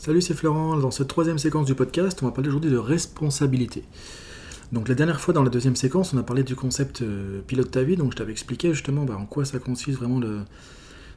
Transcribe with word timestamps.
Salut, 0.00 0.22
c'est 0.22 0.32
Florent. 0.32 0.78
Dans 0.78 0.90
cette 0.90 1.08
troisième 1.08 1.36
séquence 1.36 1.66
du 1.66 1.74
podcast, 1.74 2.20
on 2.22 2.24
va 2.24 2.32
parler 2.32 2.48
aujourd'hui 2.48 2.70
de 2.70 2.78
responsabilité. 2.78 3.84
Donc 4.72 4.88
la 4.88 4.94
dernière 4.94 5.20
fois, 5.20 5.34
dans 5.34 5.42
la 5.42 5.50
deuxième 5.50 5.76
séquence, 5.76 6.14
on 6.14 6.16
a 6.16 6.22
parlé 6.22 6.42
du 6.42 6.56
concept 6.56 7.02
euh, 7.02 7.42
pilote 7.46 7.70
ta 7.70 7.82
vie. 7.82 7.96
Donc 7.96 8.12
je 8.12 8.16
t'avais 8.16 8.32
expliqué 8.32 8.72
justement 8.72 9.04
bah, 9.04 9.18
en 9.20 9.26
quoi 9.26 9.44
ça 9.44 9.58
consiste 9.58 9.98
vraiment 9.98 10.22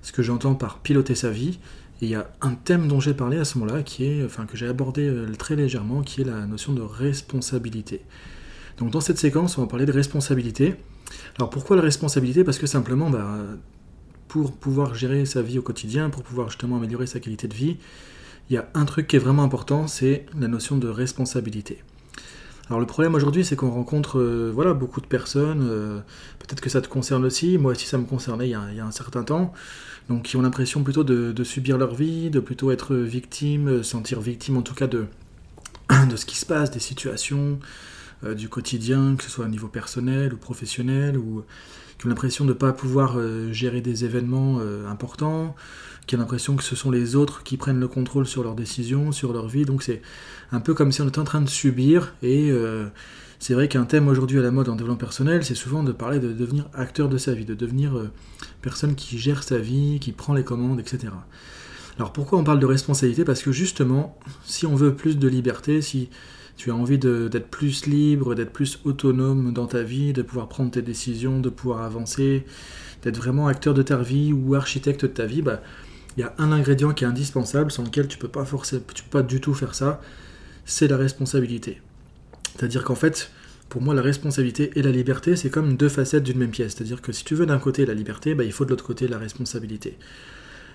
ce 0.02 0.12
que 0.12 0.22
j'entends 0.22 0.54
par 0.56 0.80
piloter 0.80 1.16
sa 1.16 1.30
vie. 1.30 1.60
Et 2.02 2.08
il 2.08 2.10
y 2.10 2.16
a 2.16 2.30
un 2.42 2.56
thème 2.56 2.90
dont 2.90 3.00
j'ai 3.00 3.14
parlé 3.14 3.38
à 3.38 3.46
ce 3.46 3.58
moment-là, 3.58 3.84
qui 3.84 4.04
est, 4.04 4.26
enfin 4.26 4.46
que 4.46 4.58
j'ai 4.58 4.68
abordé 4.68 5.08
euh, 5.08 5.32
très 5.40 5.56
légèrement, 5.56 6.02
qui 6.02 6.20
est 6.20 6.26
la 6.26 6.46
notion 6.46 6.74
de 6.74 6.82
responsabilité. 6.82 8.02
Donc 8.80 8.92
dans 8.92 9.00
cette 9.00 9.18
séquence, 9.18 9.58
on 9.58 9.62
va 9.62 9.68
parler 9.68 9.86
de 9.86 9.94
responsabilité. 9.94 10.76
Alors 11.38 11.50
pourquoi 11.50 11.78
la 11.78 11.84
responsabilité? 11.84 12.44
Parce 12.44 12.60
que 12.60 12.68
simplement, 12.68 13.10
bah, 13.10 13.38
pour 14.28 14.52
pouvoir 14.52 14.94
gérer 14.94 15.26
sa 15.26 15.42
vie 15.42 15.58
au 15.58 15.62
quotidien, 15.62 16.10
pour 16.10 16.24
pouvoir 16.24 16.50
justement 16.50 16.76
améliorer 16.76 17.08
sa 17.08 17.22
qualité 17.22 17.48
de 17.48 17.54
vie, 17.54 17.78
il 18.50 18.54
y 18.54 18.58
a 18.58 18.68
un 18.74 18.86
truc 18.86 19.08
qui 19.08 19.16
est 19.16 19.20
vraiment 19.20 19.44
important, 19.44 19.88
c'est 19.88 20.26
la 20.40 20.48
notion 20.48 20.78
de 20.78 20.88
responsabilité. 20.88 21.84
Alors 22.70 22.80
le 22.80 22.86
problème 22.86 23.14
aujourd'hui, 23.14 23.44
c'est 23.44 23.56
qu'on 23.56 23.72
rencontre 23.72 24.20
euh, 24.20 24.52
voilà, 24.54 24.74
beaucoup 24.74 25.02
de 25.02 25.06
personnes, 25.06 25.68
euh, 25.70 26.00
peut-être 26.40 26.62
que 26.62 26.70
ça 26.70 26.82
te 26.82 26.88
concerne 26.88 27.26
aussi, 27.26 27.58
moi 27.58 27.74
aussi 27.74 27.86
ça 27.86 27.98
me 27.98 28.06
concernait 28.06 28.48
il 28.48 28.52
y 28.52 28.56
a, 28.56 28.86
un 28.86 28.92
certain 28.92 29.24
temps, 29.24 29.54
donc 30.08 30.24
qui 30.24 30.38
ont 30.38 30.42
l'impression 30.42 30.82
plutôt 30.82 31.04
de, 31.04 31.44
subir 31.44 31.78
leur 31.78 31.94
vie, 31.94 32.30
de 32.30 32.40
plutôt 32.40 32.72
être 32.72 32.96
victime, 32.96 33.68
euh, 33.68 33.84
sentir 33.84 34.22
victime 34.22 34.56
en 34.56 34.62
tout 34.62 34.76
cas 34.76 34.88
de, 34.88 35.08
de 36.10 36.16
ce 36.16 36.26
qui 36.26 36.38
se 36.38 36.46
passe, 36.46 36.72
des 36.72 36.80
situations, 36.80 37.60
du 38.38 38.48
quotidien, 38.48 39.18
que 39.18 39.24
ce 39.26 39.30
soit 39.30 39.44
au 39.44 39.50
niveau 39.50 39.68
personnel 39.68 40.34
ou 40.34 40.38
professionnel, 40.38 41.18
ou 41.18 41.44
qui 41.98 42.06
ont 42.08 42.10
l'impression 42.10 42.46
de 42.46 42.50
ne 42.50 42.54
pas 42.54 42.74
pouvoir 42.74 43.18
gérer 43.52 43.82
des 43.82 44.06
événements 44.06 44.60
importants, 44.90 45.56
qui 46.08 46.16
ont 46.16 46.20
l'impression 46.20 46.56
que 46.56 46.64
ce 46.64 46.76
sont 46.76 46.92
les 46.92 47.16
autres 47.16 47.44
qui 47.44 47.58
prennent 47.58 47.80
le 47.80 47.88
contrôle 47.88 48.26
sur 48.26 48.44
leurs 48.44 48.56
décisions, 48.56 49.12
sur 49.12 49.34
leur 49.34 49.48
vie. 49.48 49.66
Donc 49.66 49.84
c'est 49.84 50.02
un 50.52 50.60
peu 50.60 50.74
comme 50.74 50.92
si 50.92 51.02
on 51.02 51.08
était 51.08 51.20
en 51.20 51.24
train 51.24 51.42
de 51.42 51.50
subir. 51.50 52.14
Et 52.22 52.52
euh, 52.52 52.88
c'est 53.40 53.54
vrai 53.54 53.68
qu'un 53.68 53.86
thème 53.86 54.08
aujourd'hui 54.08 54.40
à 54.40 54.42
la 54.42 54.52
mode 54.52 54.70
en 54.70 54.76
développement 54.76 54.98
personnel, 54.98 55.44
c'est 55.46 55.56
souvent 55.56 55.84
de 55.84 55.92
parler 55.92 56.20
de 56.20 56.34
devenir 56.34 56.68
acteur 56.74 57.10
de 57.10 57.18
sa 57.18 57.34
vie, 57.34 57.46
de 57.46 57.56
devenir 57.56 57.98
euh, 57.98 58.12
personne 58.62 58.96
qui 58.96 59.18
gère 59.18 59.44
sa 59.44 59.58
vie, 59.58 60.00
qui 60.00 60.12
prend 60.12 60.34
les 60.34 60.44
commandes, 60.44 60.80
etc. 60.80 61.14
Alors 61.98 62.12
pourquoi 62.12 62.40
on 62.40 62.44
parle 62.44 62.60
de 62.60 62.66
responsabilité? 62.66 63.24
Parce 63.24 63.42
que 63.42 63.52
justement, 63.52 64.18
si 64.46 64.66
on 64.66 64.76
veut 64.76 64.96
plus 64.96 65.18
de 65.18 65.28
liberté, 65.28 65.82
si 65.82 66.10
tu 66.58 66.72
as 66.72 66.76
envie 66.76 66.98
d'être 66.98 67.48
plus 67.48 67.86
libre, 67.86 68.36
d'être 68.36 68.52
plus 68.52 68.80
autonome 68.84 69.54
dans 69.54 69.68
ta 69.68 69.84
vie, 69.84 70.14
de 70.14 70.22
pouvoir 70.22 70.48
prendre 70.48 70.72
tes 70.72 70.82
décisions, 70.82 71.40
de 71.40 71.50
pouvoir 71.50 71.82
avancer, 71.82 72.46
d'être 73.02 73.18
vraiment 73.18 73.48
acteur 73.48 73.74
de 73.74 73.82
ta 73.82 73.98
vie 73.98 74.34
ou 74.34 74.56
architecte 74.56 75.04
de 75.04 75.08
ta 75.08 75.26
vie, 75.26 75.42
bah, 75.42 75.62
il 76.16 76.22
y 76.22 76.24
a 76.24 76.34
un 76.38 76.52
ingrédient 76.52 76.94
qui 76.94 77.04
est 77.04 77.08
indispensable, 77.08 77.72
sans 77.72 77.84
lequel 77.84 78.08
tu 78.08 78.18
peux 78.18 78.28
pas 78.28 78.46
forcer, 78.46 78.82
tu 78.94 79.04
peux 79.04 79.20
pas 79.20 79.24
du 79.24 79.42
tout 79.42 79.54
faire 79.54 79.74
ça, 79.74 80.00
c'est 80.66 80.88
la 80.88 80.98
responsabilité. 80.98 81.82
C'est-à-dire 82.56 82.84
qu'en 82.84 82.96
fait, 82.96 83.32
pour 83.70 83.82
moi, 83.82 83.96
la 83.96 84.04
responsabilité 84.04 84.72
et 84.76 84.84
la 84.84 84.92
liberté, 84.92 85.36
c'est 85.36 85.50
comme 85.50 85.76
deux 85.76 85.90
facettes 85.90 86.24
d'une 86.24 86.38
même 86.38 86.52
pièce. 86.52 86.76
C'est-à-dire 86.76 87.02
que 87.02 87.12
si 87.12 87.24
tu 87.26 87.34
veux 87.34 87.48
d'un 87.48 87.58
côté 87.58 87.86
la 87.86 87.96
liberté, 87.96 88.36
bah, 88.36 88.44
il 88.44 88.52
faut 88.52 88.66
de 88.66 88.70
l'autre 88.70 88.86
côté 88.86 89.08
la 89.08 89.18
responsabilité. 89.18 89.98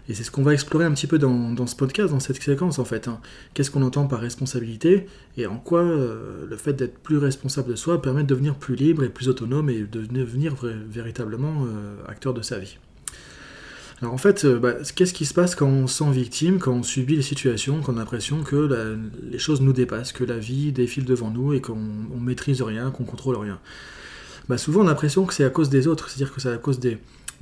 Et 0.08 0.14
c'est 0.14 0.24
ce 0.24 0.30
qu'on 0.30 0.42
va 0.42 0.54
explorer 0.54 0.86
un 0.86 0.92
petit 0.92 1.06
peu 1.06 1.18
dans, 1.18 1.66
ce 1.66 1.76
podcast, 1.76 2.12
dans 2.12 2.20
cette 2.20 2.42
séquence 2.42 2.78
en 2.78 2.84
fait. 2.84 3.08
Hein. 3.08 3.20
Qu'est-ce 3.52 3.70
qu'on 3.70 3.82
entend 3.82 4.06
par 4.06 4.20
responsabilité 4.20 5.06
et 5.36 5.46
en 5.46 5.58
quoi 5.58 5.80
euh, 5.80 6.46
le 6.48 6.56
fait 6.56 6.72
d'être 6.72 6.98
plus 6.98 7.18
responsable 7.18 7.70
de 7.70 7.76
soi 7.76 8.00
permet 8.00 8.22
de 8.22 8.28
devenir 8.28 8.54
plus 8.54 8.74
libre 8.74 9.04
et 9.04 9.10
plus 9.10 9.28
autonome 9.28 9.68
et 9.68 9.80
de 9.80 10.06
devenir 10.06 10.54
véritablement 10.88 11.66
euh, 11.66 11.96
acteur 12.08 12.32
de 12.32 12.40
sa 12.40 12.58
vie. 12.58 12.78
Alors 14.00 14.14
en 14.14 14.18
fait, 14.18 14.46
euh, 14.46 14.58
bah, 14.58 14.76
qu'est-ce 14.94 15.12
qui 15.12 15.26
se 15.26 15.34
passe 15.34 15.54
quand 15.54 15.66
on 15.66 15.86
se 15.86 15.98
sent 15.98 16.10
victime, 16.10 16.58
quand 16.58 16.72
on 16.72 16.82
subit 16.82 17.16
les 17.16 17.22
situations, 17.22 17.82
quand 17.82 17.92
on 17.92 17.96
a 17.96 18.00
l'impression 18.00 18.42
que 18.42 18.96
les 19.30 19.38
choses 19.38 19.60
nous 19.60 19.74
dépassent, 19.74 20.12
que 20.12 20.24
la 20.24 20.38
vie 20.38 20.72
défile 20.72 21.04
devant 21.04 21.30
nous 21.30 21.52
et 21.52 21.60
qu'on 21.60 21.76
ne 21.76 22.24
maîtrise 22.24 22.62
rien, 22.62 22.90
qu'on 22.90 23.04
contrôle 23.04 23.36
rien? 23.36 23.58
Bah, 24.48 24.56
Souvent 24.56 24.80
on 24.80 24.84
a 24.84 24.86
l'impression 24.86 25.26
que 25.26 25.34
c'est 25.34 25.44
à 25.44 25.50
cause 25.50 25.68
des 25.68 25.86
autres, 25.86 26.08
c'est-à-dire 26.08 26.34
que 26.34 26.41
c'est 26.41 26.50
à 26.50 26.56
cause 26.56 26.80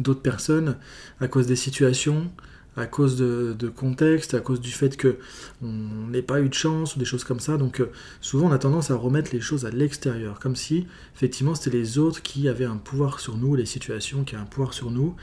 d'autres 0.00 0.22
personnes, 0.22 0.76
à 1.20 1.28
cause 1.28 1.46
des 1.46 1.56
situations, 1.56 2.28
à 2.76 2.86
cause 2.86 3.16
de, 3.16 3.68
contexte, 3.68 4.34
à 4.34 4.40
cause 4.40 4.60
du 4.60 4.70
fait 4.70 4.96
que 4.96 5.16
on 5.62 6.08
n'ait 6.08 6.22
pas 6.22 6.40
eu 6.40 6.48
de 6.48 6.54
chance 6.54 6.94
ou 6.94 6.98
des 6.98 7.04
choses 7.04 7.24
comme 7.24 7.40
ça. 7.40 7.56
Donc 7.56 7.80
euh, 7.80 7.90
souvent 8.20 8.48
on 8.48 8.52
a 8.52 8.58
tendance 8.58 8.90
à 8.90 8.96
remettre 8.96 9.30
les 9.32 9.40
choses 9.40 9.64
à 9.64 9.70
l'extérieur, 9.70 10.38
comme 10.38 10.56
si 10.56 10.86
effectivement 11.14 11.54
c'était 11.54 11.76
les 11.76 11.98
autres 11.98 12.22
qui 12.22 12.48
avaient 12.48 12.66
un 12.66 12.76
pouvoir 12.76 13.20
sur 13.20 13.36
nous, 13.36 13.54
les 13.54 13.66
situations 13.66 14.24
qui 14.24 14.34
avaient 14.34 14.44
un 14.44 14.46
pouvoir 14.46 14.74
sur 14.74 14.90
nous. 14.90 15.16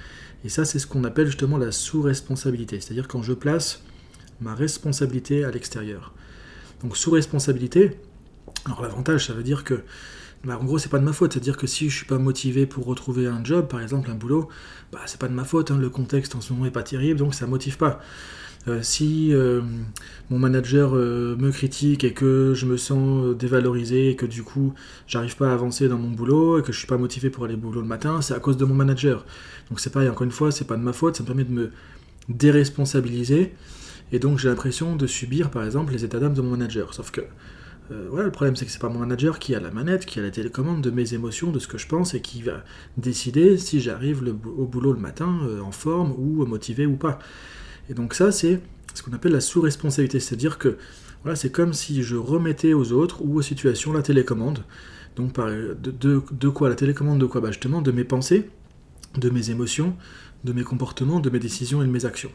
Et 0.44 0.50
ça 0.50 0.66
c'est 0.66 0.80
ce 0.80 0.88
qu'on 0.88 1.04
appelle 1.04 1.28
justement 1.28 1.58
la 1.58 1.72
sous-responsabilité, 1.72 2.80
c'est-à-dire 2.80 3.08
quand 3.08 3.22
je 3.22 3.34
place 3.34 3.84
ma 4.42 4.56
responsabilité 4.56 5.44
à 5.44 5.52
l'extérieur. 5.52 6.14
Donc 6.82 6.98
sous-responsabilité, 6.98 7.98
alors 8.66 8.82
l'avantage 8.82 9.28
ça 9.28 9.34
veut 9.34 9.44
dire 9.44 9.64
que 9.64 9.84
bah, 10.44 10.58
en 10.60 10.66
gros, 10.66 10.78
c'est 10.78 10.90
pas 10.90 11.00
de 11.00 11.06
ma 11.06 11.14
faute. 11.14 11.34
C'est-à-dire 11.34 11.58
que 11.58 11.68
si 11.68 11.90
je 11.90 11.96
suis 11.98 12.06
pas 12.06 12.18
motivé 12.18 12.66
pour 12.66 12.86
retrouver 12.86 13.28
un 13.28 13.44
job, 13.44 13.68
par 13.68 13.82
exemple 13.82 14.12
un 14.12 14.16
boulot, 14.16 14.50
bah, 14.92 15.00
c'est 15.06 15.20
pas 15.20 15.28
de 15.28 15.34
ma 15.34 15.46
faute. 15.46 15.72
Hein. 15.72 15.78
Le 15.78 15.90
contexte 15.90 16.36
en 16.36 16.42
ce 16.42 16.54
moment 16.54 16.66
est 16.66 16.72
pas 16.72 16.84
terrible, 16.84 17.20
donc 17.20 17.34
ça 17.34 17.48
motive 17.48 17.78
pas. 17.78 18.00
Euh, 18.70 18.80
si 18.82 19.34
euh, 19.34 19.62
mon 20.30 20.40
manager 20.40 20.96
euh, 20.96 21.36
me 21.38 21.52
critique 21.52 22.06
et 22.06 22.14
que 22.14 22.54
je 22.56 22.66
me 22.66 22.78
sens 22.78 23.36
dévalorisé 23.36 24.12
et 24.12 24.16
que 24.16 24.26
du 24.26 24.42
coup 24.42 24.74
j'arrive 25.06 25.36
pas 25.36 25.50
à 25.50 25.54
avancer 25.54 25.90
dans 25.90 25.98
mon 25.98 26.10
boulot 26.10 26.60
et 26.60 26.62
que 26.62 26.72
je 26.72 26.78
suis 26.78 26.88
pas 26.88 26.98
motivé 26.98 27.30
pour 27.30 27.44
aller 27.44 27.56
au 27.56 27.58
boulot 27.58 27.82
le 27.82 27.88
matin, 27.88 28.22
c'est 28.22 28.34
à 28.34 28.40
cause 28.40 28.56
de 28.56 28.64
mon 28.64 28.74
manager. 28.74 29.26
Donc 29.70 29.82
c'est 29.82 29.90
pareil, 29.90 30.08
encore 30.08 30.24
une 30.24 30.32
fois, 30.32 30.52
c'est 30.52 30.66
pas 30.66 30.78
de 30.78 30.82
ma 30.82 30.94
faute, 30.94 31.18
ça 31.18 31.24
me 31.24 31.28
permet 31.28 31.44
de 31.44 31.52
me 31.52 31.72
déresponsabiliser 32.30 33.54
et 34.14 34.20
donc 34.20 34.40
j'ai 34.40 34.48
l'impression 34.48 34.96
de 34.96 35.08
subir 35.08 35.52
par 35.52 35.66
exemple 35.66 35.92
les 35.92 36.06
états 36.06 36.20
d'âme 36.20 36.34
de 36.34 36.42
mon 36.42 36.52
manager. 36.52 36.94
Sauf 36.94 37.12
que 37.12 37.22
euh, 37.92 38.08
voilà, 38.10 38.26
le 38.26 38.32
problème 38.32 38.56
c'est 38.56 38.66
que 38.66 38.72
c'est 38.72 38.80
pas 38.82 38.90
mon 38.90 39.00
manager 39.00 39.40
qui 39.40 39.56
a 39.56 39.60
la 39.60 39.72
manette, 39.72 40.06
qui 40.06 40.20
a 40.20 40.22
la 40.22 40.32
télécommande 40.32 40.82
de 40.82 40.90
mes 40.90 41.14
émotions, 41.14 41.52
de 41.52 41.60
ce 41.60 41.68
que 41.68 41.78
je 41.78 41.88
pense 41.88 42.14
et 42.14 42.22
qui 42.22 42.42
va 42.42 42.64
décider 42.98 43.58
si 43.58 43.82
j'arrive 43.82 44.24
au 44.58 44.66
boulot 44.66 44.94
le 44.94 45.00
matin 45.00 45.40
euh, 45.44 45.62
en 45.62 45.72
forme 45.72 46.14
ou 46.18 46.46
motivé 46.46 46.86
ou 46.86 46.96
pas. 46.96 47.20
Et 47.90 47.94
donc 47.94 48.14
ça 48.14 48.32
c'est 48.32 48.62
ce 48.94 49.04
qu'on 49.04 49.14
appelle 49.14 49.34
la 49.34 49.42
sous-responsabilité, 49.42 50.20
c'est-à-dire 50.20 50.58
que 50.58 50.78
voilà, 51.24 51.36
c'est 51.36 51.52
comme 51.52 51.74
si 51.74 52.04
je 52.04 52.16
remettais 52.16 52.74
aux 52.74 52.92
autres 52.92 53.22
ou 53.24 53.38
aux 53.38 53.42
situations 53.42 53.92
la 53.92 54.02
télécommande. 54.02 54.64
Donc 55.16 55.34
par, 55.34 55.50
de, 55.50 56.50
quoi 56.50 56.70
la 56.70 56.76
télécommande 56.76 57.20
de 57.20 57.26
quoi? 57.26 57.40
Bah 57.40 57.52
Justement 57.52 57.82
de 57.82 57.92
mes 57.92 58.04
pensées, 58.04 58.50
de 59.18 59.30
mes 59.30 59.52
émotions, 59.52 59.96
de 60.44 60.54
mes 60.54 60.64
comportements, 60.64 61.20
de 61.20 61.30
mes 61.30 61.40
décisions 61.40 61.82
et 61.82 61.86
de 61.86 61.92
mes 61.92 62.06
actions 62.06 62.32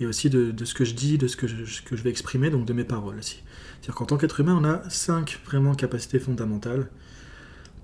et 0.00 0.06
aussi 0.06 0.28
de, 0.30 0.52
ce 0.64 0.74
que 0.74 0.84
je 0.84 0.94
dis, 0.94 1.18
de 1.18 1.26
ce 1.26 1.36
que 1.36 1.46
je, 1.46 2.02
vais 2.02 2.10
exprimer, 2.10 2.50
donc 2.50 2.66
de 2.66 2.72
mes 2.72 2.84
paroles 2.84 3.18
aussi. 3.18 3.42
C'est-à-dire 3.80 3.94
qu'en 3.94 4.06
tant 4.06 4.16
qu'être 4.18 4.40
humain, 4.40 4.56
on 4.60 4.64
a 4.64 4.88
cinq 4.90 5.40
vraiment 5.46 5.74
capacités 5.74 6.18
fondamentales. 6.18 6.88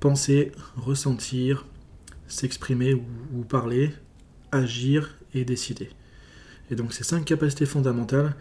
Penser, 0.01 0.53
ressentir, 0.77 1.65
s'exprimer 2.27 2.95
ou, 2.95 3.45
parler, 3.49 3.93
agir 4.51 5.17
et 5.35 5.45
décider. 5.45 5.91
Et 6.71 6.75
donc 6.75 6.93
ces 6.93 7.05
cinq 7.05 7.25
capacités 7.25 7.67
fondamentales, 7.67 8.35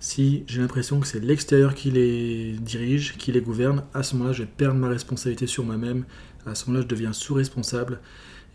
si 0.00 0.44
j'ai 0.46 0.60
l'impression 0.60 1.00
que 1.00 1.06
c'est 1.06 1.20
l'extérieur 1.20 1.74
qui 1.74 1.90
les 1.90 2.52
dirige, 2.52 3.16
qui 3.18 3.32
les 3.32 3.40
gouverne, 3.40 3.84
à 3.94 4.02
ce 4.02 4.14
moment-là, 4.14 4.32
je 4.32 4.42
vais 4.42 4.48
perdre 4.48 4.78
ma 4.78 4.88
responsabilité 4.88 5.46
sur 5.46 5.64
moi-même, 5.64 6.04
à 6.46 6.54
ce 6.54 6.66
moment-là, 6.66 6.82
je 6.82 6.88
deviens 6.88 7.12
sous-responsable 7.12 8.00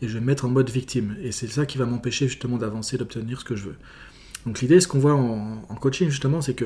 et 0.01 0.07
je 0.07 0.13
vais 0.13 0.19
me 0.19 0.25
mettre 0.25 0.45
en 0.45 0.49
mode 0.49 0.69
victime. 0.69 1.15
Et 1.21 1.31
c'est 1.31 1.47
ça 1.47 1.65
qui 1.65 1.77
va 1.77 1.85
m'empêcher 1.85 2.27
justement 2.27 2.57
d'avancer, 2.57 2.97
d'obtenir 2.97 3.39
ce 3.39 3.45
que 3.45 3.55
je 3.55 3.65
veux. 3.65 3.75
Donc 4.45 4.61
l'idée, 4.61 4.79
ce 4.79 4.87
qu'on 4.87 4.99
voit 4.99 5.13
en, 5.13 5.75
coaching 5.79 6.09
justement, 6.09 6.41
c'est 6.41 6.53
que 6.53 6.65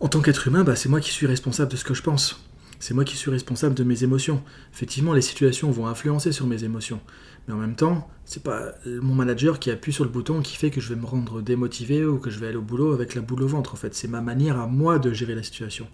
en 0.00 0.08
tant 0.08 0.20
qu'être 0.20 0.46
humain, 0.48 0.64
bah, 0.64 0.76
c'est 0.76 0.88
moi 0.88 1.00
qui 1.00 1.10
suis 1.10 1.26
responsable 1.26 1.70
de 1.70 1.76
ce 1.76 1.84
que 1.84 1.94
je 1.94 2.02
pense. 2.02 2.42
C'est 2.78 2.94
moi 2.94 3.04
qui 3.04 3.16
suis 3.16 3.30
responsable 3.30 3.74
de 3.74 3.84
mes 3.84 4.04
émotions. 4.04 4.42
Effectivement, 4.72 5.12
les 5.12 5.20
situations 5.20 5.70
vont 5.70 5.86
influencer 5.86 6.32
sur 6.32 6.46
mes 6.46 6.64
émotions. 6.64 7.00
Mais 7.46 7.52
en 7.52 7.58
même 7.58 7.74
temps, 7.74 8.08
c'est 8.24 8.42
pas 8.42 8.72
mon 8.86 9.14
manager 9.14 9.58
qui 9.58 9.70
appuie 9.70 9.92
sur 9.92 10.04
le 10.04 10.10
bouton 10.10 10.40
qui 10.40 10.56
fait 10.56 10.70
que 10.70 10.80
je 10.80 10.88
vais 10.88 10.98
me 10.98 11.04
rendre 11.04 11.42
démotivé 11.42 12.04
ou 12.06 12.18
que 12.18 12.30
je 12.30 12.38
vais 12.38 12.46
aller 12.46 12.56
au 12.56 12.62
boulot 12.62 12.92
avec 12.92 13.14
la 13.14 13.20
boule 13.20 13.42
au 13.42 13.46
ventre. 13.46 13.74
En 13.74 13.76
fait, 13.76 13.94
c'est 13.94 14.08
ma 14.08 14.22
manière 14.22 14.58
à 14.58 14.66
moi 14.66 14.98
de 14.98 15.12
gérer 15.12 15.34
la 15.34 15.42
situation. 15.42 15.86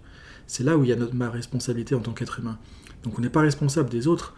C'est 0.45 0.63
là 0.63 0.77
où 0.77 0.85
il 0.85 0.89
y 0.89 0.93
a 0.93 0.95
notre, 0.95 1.13
ma 1.13 1.29
responsabilité 1.29 1.93
en 1.93 1.99
tant 1.99 2.13
qu'être 2.13 2.39
humain. 2.39 2.57
Donc 3.03 3.19
on 3.19 3.21
n'est 3.21 3.29
pas 3.29 3.41
responsable 3.41 3.89
des 3.89 4.07
autres, 4.07 4.33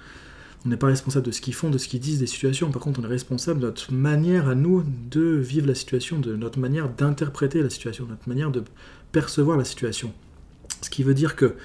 on 0.66 0.70
n'est 0.70 0.78
pas 0.78 0.88
responsable 0.88 1.26
de 1.26 1.32
ce 1.32 1.42
qu'ils 1.42 1.54
font, 1.54 1.70
de 1.70 1.78
ce 1.78 1.88
qu'ils 1.88 2.02
disent 2.02 2.20
des 2.20 2.28
situations. 2.28 2.70
Par 2.70 2.82
contre, 2.82 3.00
on 3.00 3.04
est 3.04 3.08
responsable 3.08 3.62
de 3.62 3.68
notre 3.68 3.94
manière 3.94 4.50
à 4.50 4.56
nous 4.56 4.84
de 5.10 5.22
vivre 5.22 5.68
la 5.68 5.76
situation, 5.76 6.20
de 6.20 6.36
notre 6.36 6.60
manière 6.60 6.90
d'interpréter 6.90 7.62
la 7.62 7.70
situation, 7.70 8.06
de 8.06 8.12
notre 8.12 8.28
manière 8.28 8.52
de 8.52 8.64
percevoir 9.12 9.58
la 9.58 9.64
situation. 9.64 10.14
Ce 10.82 10.90
qui 10.90 11.04
veut 11.04 11.14
dire 11.14 11.36
que 11.36 11.56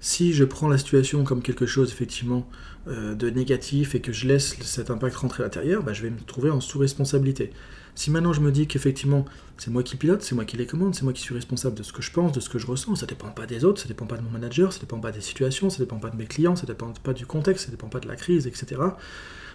si 0.00 0.32
je 0.32 0.44
prends 0.44 0.68
la 0.68 0.78
situation 0.78 1.24
comme 1.24 1.42
quelque 1.42 1.66
chose 1.66 1.90
effectivement 1.90 2.48
euh, 2.88 3.14
de 3.14 3.30
négatif 3.30 3.94
et 3.94 4.00
que 4.00 4.12
je 4.12 4.26
laisse 4.26 4.56
cet 4.60 4.90
impact 4.90 5.16
rentrer 5.16 5.42
à 5.42 5.46
l'intérieur, 5.46 5.82
bah, 5.82 5.92
je 5.92 6.02
vais 6.02 6.10
me 6.10 6.20
trouver 6.20 6.50
en 6.50 6.60
sous-responsabilité. 6.60 7.52
Si 7.94 8.10
maintenant 8.10 8.32
je 8.32 8.40
me 8.40 8.50
dis 8.50 8.66
qu'effectivement 8.66 9.24
c'est 9.56 9.70
moi 9.70 9.82
qui 9.82 9.96
pilote, 9.96 10.22
c'est 10.22 10.34
moi 10.34 10.44
qui 10.44 10.56
les 10.56 10.66
commande, 10.66 10.94
c'est 10.94 11.04
moi 11.04 11.12
qui 11.12 11.22
suis 11.22 11.34
responsable 11.34 11.76
de 11.76 11.82
ce 11.82 11.92
que 11.92 12.02
je 12.02 12.10
pense, 12.10 12.32
de 12.32 12.40
ce 12.40 12.48
que 12.48 12.58
je 12.58 12.66
ressens, 12.66 12.96
ça 12.96 13.06
dépend 13.06 13.28
pas 13.28 13.46
des 13.46 13.64
autres, 13.64 13.80
ça 13.80 13.88
dépend 13.88 14.06
pas 14.06 14.16
de 14.16 14.22
mon 14.22 14.30
manager, 14.30 14.72
ça 14.72 14.80
dépend 14.80 14.98
pas 14.98 15.12
des 15.12 15.20
situations, 15.20 15.70
ça 15.70 15.78
dépend 15.78 15.98
pas 15.98 16.10
de 16.10 16.16
mes 16.16 16.26
clients, 16.26 16.56
ça 16.56 16.66
dépend 16.66 16.92
pas 17.02 17.12
du 17.12 17.26
contexte, 17.26 17.66
ça 17.66 17.70
dépend 17.70 17.88
pas 17.88 18.00
de 18.00 18.08
la 18.08 18.16
crise, 18.16 18.46
etc. 18.46 18.80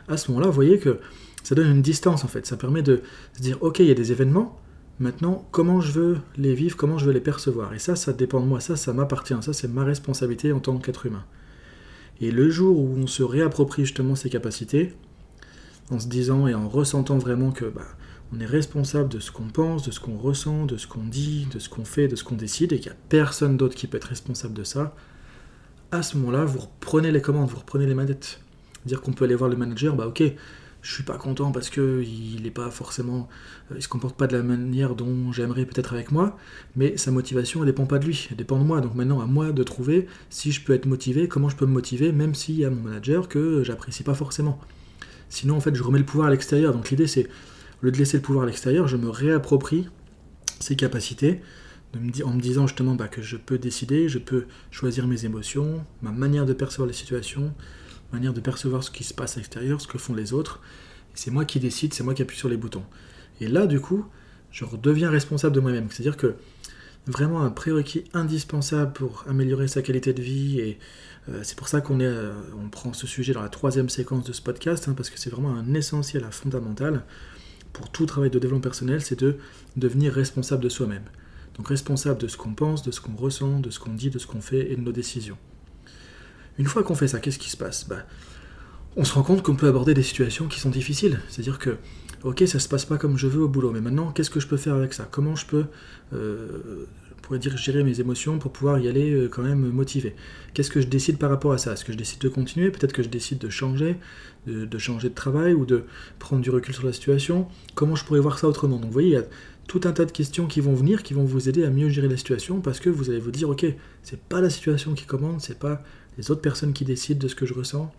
À 0.08 0.18
ce 0.18 0.32
moment-là, 0.32 0.48
vous 0.48 0.54
voyez 0.54 0.80
que 0.80 1.00
ça 1.44 1.56
donne 1.56 1.70
une 1.70 1.82
distance 1.82 2.24
en 2.24 2.28
fait, 2.28 2.46
ça 2.46 2.58
permet 2.58 2.82
de 2.82 3.02
se 3.36 3.42
dire 3.42 3.58
ok 3.62 3.80
il 3.80 3.88
y 3.88 3.92
a 3.92 3.96
des 3.96 4.12
événements, 4.12 4.60
Maintenant, 5.00 5.48
comment 5.52 5.80
je 5.80 5.94
veux 5.94 6.18
les 6.36 6.54
vivre, 6.54 6.76
comment 6.76 6.98
je 6.98 7.06
veux 7.06 7.14
les 7.14 7.22
percevoir? 7.22 7.74
Et 7.74 7.80
ça, 7.80 7.96
ça 7.96 8.12
dépend 8.12 8.42
de 8.42 8.46
moi, 8.46 8.60
ça, 8.60 8.76
ça 8.76 8.92
m'appartient, 8.92 9.38
ça, 9.40 9.54
c'est 9.54 9.70
ma 9.70 9.86
responsabilité 9.86 10.52
en 10.52 10.60
tant 10.60 10.78
qu'être 10.78 11.06
humain. 11.06 11.24
Et 12.20 12.32
le 12.32 12.50
jour 12.50 12.78
où 12.78 12.98
on 12.98 13.08
se 13.08 13.24
réapproprie 13.24 13.86
justement 13.86 14.16
ces 14.16 14.30
capacités, 14.30 14.94
en 15.90 16.00
se 16.00 16.08
disant 16.08 16.48
et 16.48 16.54
en 16.54 16.68
ressentant 16.68 17.18
vraiment 17.18 17.52
que 17.52 17.64
bah, 17.64 17.88
on 18.34 18.40
est 18.40 18.46
responsable 18.46 19.10
de 19.10 19.20
ce 19.20 19.32
qu'on 19.32 19.48
pense, 19.48 19.84
de 19.84 19.92
ce 19.92 20.00
qu'on 20.00 20.18
ressent, 20.18 20.66
de 20.66 20.78
ce 20.78 20.88
qu'on 20.88 21.04
dit, 21.04 21.48
de 21.52 21.60
ce 21.60 21.70
qu'on 21.70 21.86
fait, 21.86 22.08
de 22.08 22.16
ce 22.16 22.24
qu'on 22.24 22.36
décide, 22.36 22.74
et 22.74 22.80
qu'il 22.80 22.92
n'y 22.92 22.98
a 22.98 23.02
personne 23.10 23.58
d'autre 23.58 23.76
qui 23.76 23.88
peut 23.88 23.98
être 23.98 24.06
responsable 24.06 24.54
de 24.54 24.64
ça, 24.64 24.96
à 25.92 26.04
ce 26.04 26.18
moment-là, 26.18 26.46
vous 26.46 26.60
reprenez 26.60 27.12
les 27.12 27.22
commandes, 27.22 27.50
vous 27.50 27.58
reprenez 27.58 27.88
les 27.88 27.96
manettes. 27.96 28.42
Dire 28.86 29.02
qu'on 29.02 29.12
peut 29.12 29.26
aller 29.26 29.36
voir 29.36 29.50
le 29.50 29.56
manager, 29.56 29.96
bah 29.96 30.08
ok, 30.08 30.24
je 30.82 30.94
suis 30.94 31.04
pas 31.04 31.18
content 31.18 31.52
parce 31.52 31.70
que 31.70 32.04
il 32.04 32.46
est 32.46 32.52
pas 32.52 32.70
forcément, 32.72 33.28
euh, 33.72 33.76
il 33.78 33.82
se 33.82 33.88
comporte 33.88 34.16
pas 34.16 34.28
de 34.28 34.38
la 34.38 34.44
manière 34.44 34.96
dont 34.96 35.32
j'aimerais 35.32 35.66
peut-être 35.66 35.94
avec 35.94 36.12
moi, 36.12 36.38
mais 36.76 36.96
sa 36.98 37.12
motivation 37.12 37.62
elle 37.62 37.68
dépend 37.68 37.86
pas 37.86 38.00
de 38.00 38.06
lui, 38.06 38.28
elle 38.32 38.38
dépend 38.38 38.58
de 38.58 38.64
moi. 38.64 38.80
Donc 38.80 38.96
maintenant 38.96 39.20
à 39.20 39.26
moi 39.26 39.52
de 39.52 39.64
trouver 39.64 40.08
si 40.30 40.52
je 40.52 40.64
peux 40.64 40.74
être 40.74 40.86
motivé, 40.86 41.28
comment 41.28 41.50
je 41.50 41.58
peux 41.58 41.66
me 41.66 41.74
motiver, 41.74 42.12
même 42.12 42.34
s'il 42.34 42.56
y 42.56 42.66
a 42.66 42.70
mon 42.70 42.82
manager 42.82 43.28
que 43.28 43.64
j'apprécie 43.64 44.04
pas 44.04 44.14
forcément. 44.14 44.60
Sinon 45.30 45.58
en 45.58 45.60
fait 45.60 45.76
je 45.76 45.84
remets 45.84 46.00
le 46.00 46.06
pouvoir 46.06 46.28
à 46.28 46.32
l'extérieur. 46.32 46.74
Donc 46.74 46.90
l'idée 46.90 47.08
c'est, 47.08 47.28
au 47.82 47.86
lieu 47.86 47.92
de 47.92 47.98
laisser 47.98 48.18
le 48.18 48.24
pouvoir 48.24 48.44
à 48.44 48.48
l'extérieur, 48.48 48.88
je 48.88 48.98
me 48.98 49.10
réapproprie 49.10 49.88
ses 50.60 50.76
capacités, 50.76 51.42
en 51.96 52.34
me 52.34 52.42
disant 52.42 52.68
justement 52.68 52.96
bah, 52.96 53.08
que 53.08 53.22
je 53.22 53.38
peux 53.38 53.58
décider, 53.58 54.10
je 54.10 54.20
peux 54.20 54.46
choisir 54.72 55.08
mes 55.08 55.26
émotions, 55.26 55.84
ma 56.02 56.12
manière 56.12 56.46
de 56.46 56.54
percevoir 56.54 56.88
les 56.88 56.94
situations, 56.94 57.54
manière 58.14 58.34
de 58.34 58.42
percevoir 58.42 58.84
ce 58.84 58.92
qui 58.92 59.04
se 59.04 59.14
passe 59.14 59.36
à 59.36 59.40
l'extérieur, 59.40 59.82
ce 59.82 59.88
que 59.88 59.98
font 59.98 60.14
les 60.14 60.34
autres. 60.34 60.62
C'est 61.16 61.32
moi 61.32 61.46
qui 61.46 61.60
décide, 61.60 61.94
c'est 61.94 62.04
moi 62.04 62.14
qui 62.14 62.22
appuie 62.22 62.38
sur 62.38 62.50
les 62.50 62.58
boutons. 62.58 62.84
Et 63.42 63.48
là, 63.48 63.66
du 63.66 63.80
coup, 63.80 64.06
je 64.52 64.66
redeviens 64.66 65.10
responsable 65.10 65.56
de 65.56 65.60
moi-même. 65.60 65.88
C'est-à-dire 65.90 66.18
que 66.18 66.36
vraiment 67.08 67.42
un 67.42 67.50
prérequis 67.50 68.04
indispensable 68.14 68.94
pour 68.94 69.26
améliorer 69.28 69.68
sa 69.68 69.82
qualité 69.82 70.14
de 70.14 70.22
vie, 70.22 70.60
et 70.60 70.80
euh, 71.30 71.40
c'est 71.44 71.58
pour 71.58 71.68
ça 71.68 71.82
qu'on 71.82 72.00
euh, 72.02 72.34
on 72.64 72.70
prend 72.70 72.94
ce 72.94 73.08
sujet 73.08 73.34
dans 73.34 73.42
la 73.42 73.50
troisième 73.50 73.90
séquence 73.90 74.26
de 74.26 74.34
ce 74.34 74.42
podcast, 74.42 74.88
hein, 74.88 74.94
parce 74.96 75.10
que 75.10 75.20
c'est 75.20 75.30
vraiment 75.30 75.56
un 75.56 75.74
essentiel, 75.74 76.24
un 76.24 76.32
fondamental 76.32 77.04
pour 77.74 77.90
tout 77.90 78.06
travail 78.06 78.30
de 78.30 78.40
développement 78.40 78.62
personnel, 78.62 79.02
c'est 79.02 79.20
de 79.20 79.38
devenir 79.76 80.14
responsable 80.14 80.64
de 80.64 80.70
soi-même. 80.70 81.04
Donc 81.56 81.68
responsable 81.68 82.20
de 82.22 82.28
ce 82.28 82.38
qu'on 82.38 82.54
pense, 82.54 82.84
de 82.84 82.92
ce 82.92 83.02
qu'on 83.02 83.16
ressent, 83.16 83.60
de 83.60 83.70
ce 83.70 83.80
qu'on 83.80 83.94
dit, 83.94 84.10
de 84.10 84.20
ce 84.20 84.28
qu'on 84.28 84.42
fait 84.42 84.72
et 84.72 84.76
de 84.76 84.82
nos 84.82 84.92
décisions. 84.92 85.38
Une 86.58 86.66
fois 86.66 86.84
qu'on 86.84 86.96
fait 86.96 87.08
ça, 87.08 87.20
qu'est-ce 87.20 87.40
qui 87.40 87.50
se 87.50 87.58
passe? 87.58 87.88
Bah, 87.88 88.06
On 88.96 89.04
se 89.04 89.14
rend 89.14 89.24
compte 89.24 89.44
qu'on 89.44 89.56
peut 89.56 89.68
aborder 89.68 89.94
des 89.94 90.04
situations 90.04 90.48
qui 90.48 90.60
sont 90.60 90.70
difficiles. 90.70 91.20
C'est-à-dire 91.30 91.60
que, 91.60 91.78
ok, 92.24 92.44
ça 92.48 92.60
se 92.60 92.68
passe 92.68 92.86
pas 92.86 92.98
comme 92.98 93.18
je 93.18 93.28
veux 93.28 93.42
au 93.42 93.48
boulot, 93.48 93.72
mais 93.72 93.82
maintenant, 93.82 94.12
qu'est-ce 94.12 94.30
que 94.30 94.40
je 94.40 94.48
peux 94.48 94.58
faire 94.58 94.76
avec 94.76 94.94
ça? 94.94 95.08
Comment 95.10 95.36
je 95.36 95.46
peux, 95.46 95.66
euh, 96.14 96.86
pourrait 97.30 97.40
dire, 97.40 97.56
gérer 97.58 97.84
mes 97.84 98.00
émotions 98.00 98.40
pour 98.40 98.52
pouvoir 98.52 98.80
y 98.80 98.88
aller 98.88 99.12
euh, 99.12 99.30
quand 99.30 99.44
même 99.44 99.70
motivé 99.70 100.16
Qu'est-ce 100.54 100.72
que 100.72 100.82
je 100.82 100.88
décide 100.88 101.18
par 101.18 101.30
rapport 101.30 101.52
à 101.52 101.60
ça? 101.60 101.74
Est-ce 101.74 101.86
que 101.86 101.94
je 101.94 101.98
décide 101.98 102.20
de 102.20 102.30
continuer? 102.30 102.72
Peut-être 102.72 102.92
que 102.92 103.04
je 103.04 103.08
décide 103.08 103.38
de 103.38 103.50
changer, 103.50 103.98
de, 104.48 104.78
changer 104.80 105.10
de 105.10 105.14
travail 105.14 105.54
ou 105.54 105.66
de 105.66 105.84
prendre 106.18 106.42
du 106.42 106.50
recul 106.50 106.74
sur 106.74 106.86
la 106.86 106.92
situation? 106.92 107.48
Comment 107.76 107.96
je 107.96 108.04
pourrais 108.04 108.20
voir 108.20 108.40
ça 108.40 108.48
autrement? 108.48 108.78
Donc, 108.78 108.88
vous 108.88 108.92
voyez, 108.92 109.10
il 109.10 109.14
y 109.14 109.18
a 109.18 109.26
tout 109.68 109.82
un 109.84 109.92
tas 109.92 110.06
de 110.06 110.12
questions 110.12 110.48
qui 110.48 110.60
vont 110.60 110.74
venir, 110.74 111.04
qui 111.04 111.14
vont 111.14 111.24
vous 111.24 111.48
aider 111.48 111.64
à 111.64 111.70
mieux 111.70 111.90
gérer 111.90 112.08
la 112.08 112.18
situation, 112.18 112.62
parce 112.62 112.80
que 112.80 112.90
vous 112.90 113.12
allez 113.12 113.20
vous 113.20 113.30
dire, 113.30 113.48
ok, 113.48 113.66
c'est 114.02 114.20
pas 114.20 114.42
la 114.42 114.50
situation 114.50 114.96
qui 114.96 115.06
commande, 115.06 115.40
c'est 115.40 115.60
pas 115.60 115.84
les 116.18 116.32
autres 116.32 116.42
personnes 116.42 116.74
qui 116.74 116.84
décident 116.84 117.20
de 117.20 117.28
ce 117.28 117.36
que 117.36 117.46
je 117.46 117.54
ressens. 117.54 117.94